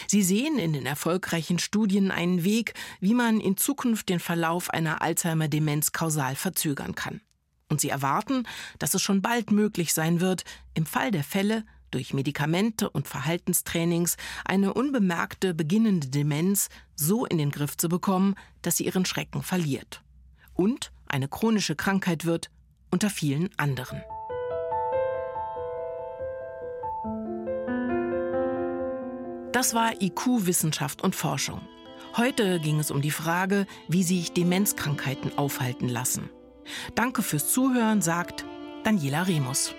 Sie 0.07 0.23
sehen 0.23 0.59
in 0.59 0.73
den 0.73 0.87
erfolgreichen 0.87 1.59
Studien 1.59 2.11
einen 2.11 2.45
Weg, 2.45 2.75
wie 3.01 3.15
man 3.15 3.41
in 3.41 3.57
Zukunft 3.57 4.09
den 4.09 4.21
Verlauf 4.21 4.71
einer 4.71 5.03
Alzheimer-Demenz 5.03 5.93
kausal 5.93 6.37
verzögern 6.37 6.95
kann. 6.95 7.21
Und 7.69 7.81
sie 7.81 7.89
erwarten, 7.89 8.47
dass 8.79 8.95
es 8.95 9.03
schon 9.03 9.23
bald 9.23 9.51
möglich 9.51 9.93
sein 9.93 10.21
wird, 10.21 10.45
im 10.75 10.87
Fall 10.87 11.11
der 11.11 11.25
Fälle 11.25 11.65
durch 11.91 12.13
Medikamente 12.13 12.91
und 12.91 13.09
Verhaltenstrainings 13.09 14.17
eine 14.45 14.75
unbemerkte 14.75 15.55
beginnende 15.55 16.09
Demenz 16.09 16.69
so 16.97 17.25
in 17.25 17.39
den 17.39 17.51
Griff 17.51 17.77
zu 17.77 17.89
bekommen, 17.89 18.35
dass 18.63 18.77
sie 18.77 18.87
ihren 18.87 19.05
Schrecken 19.05 19.43
verliert. 19.43 20.03
Und 20.55 20.93
eine 21.07 21.29
chronische 21.29 21.77
Krankheit 21.77 22.25
wird 22.25 22.51
unter 22.91 23.11
vielen 23.11 23.51
anderen. 23.59 24.03
Das 29.55 29.73
war 29.73 30.03
IQ 30.03 30.47
Wissenschaft 30.47 31.05
und 31.05 31.15
Forschung. 31.15 31.61
Heute 32.17 32.59
ging 32.59 32.81
es 32.81 32.91
um 32.91 33.01
die 33.01 33.13
Frage, 33.13 33.69
wie 33.87 34.03
sich 34.03 34.33
Demenzkrankheiten 34.33 35.39
aufhalten 35.39 35.89
lassen. 35.89 36.29
Danke 36.97 37.23
fürs 37.23 37.53
Zuhören, 37.53 38.03
sagt 38.03 38.45
Daniela 38.83 39.23
Remus. 39.23 39.73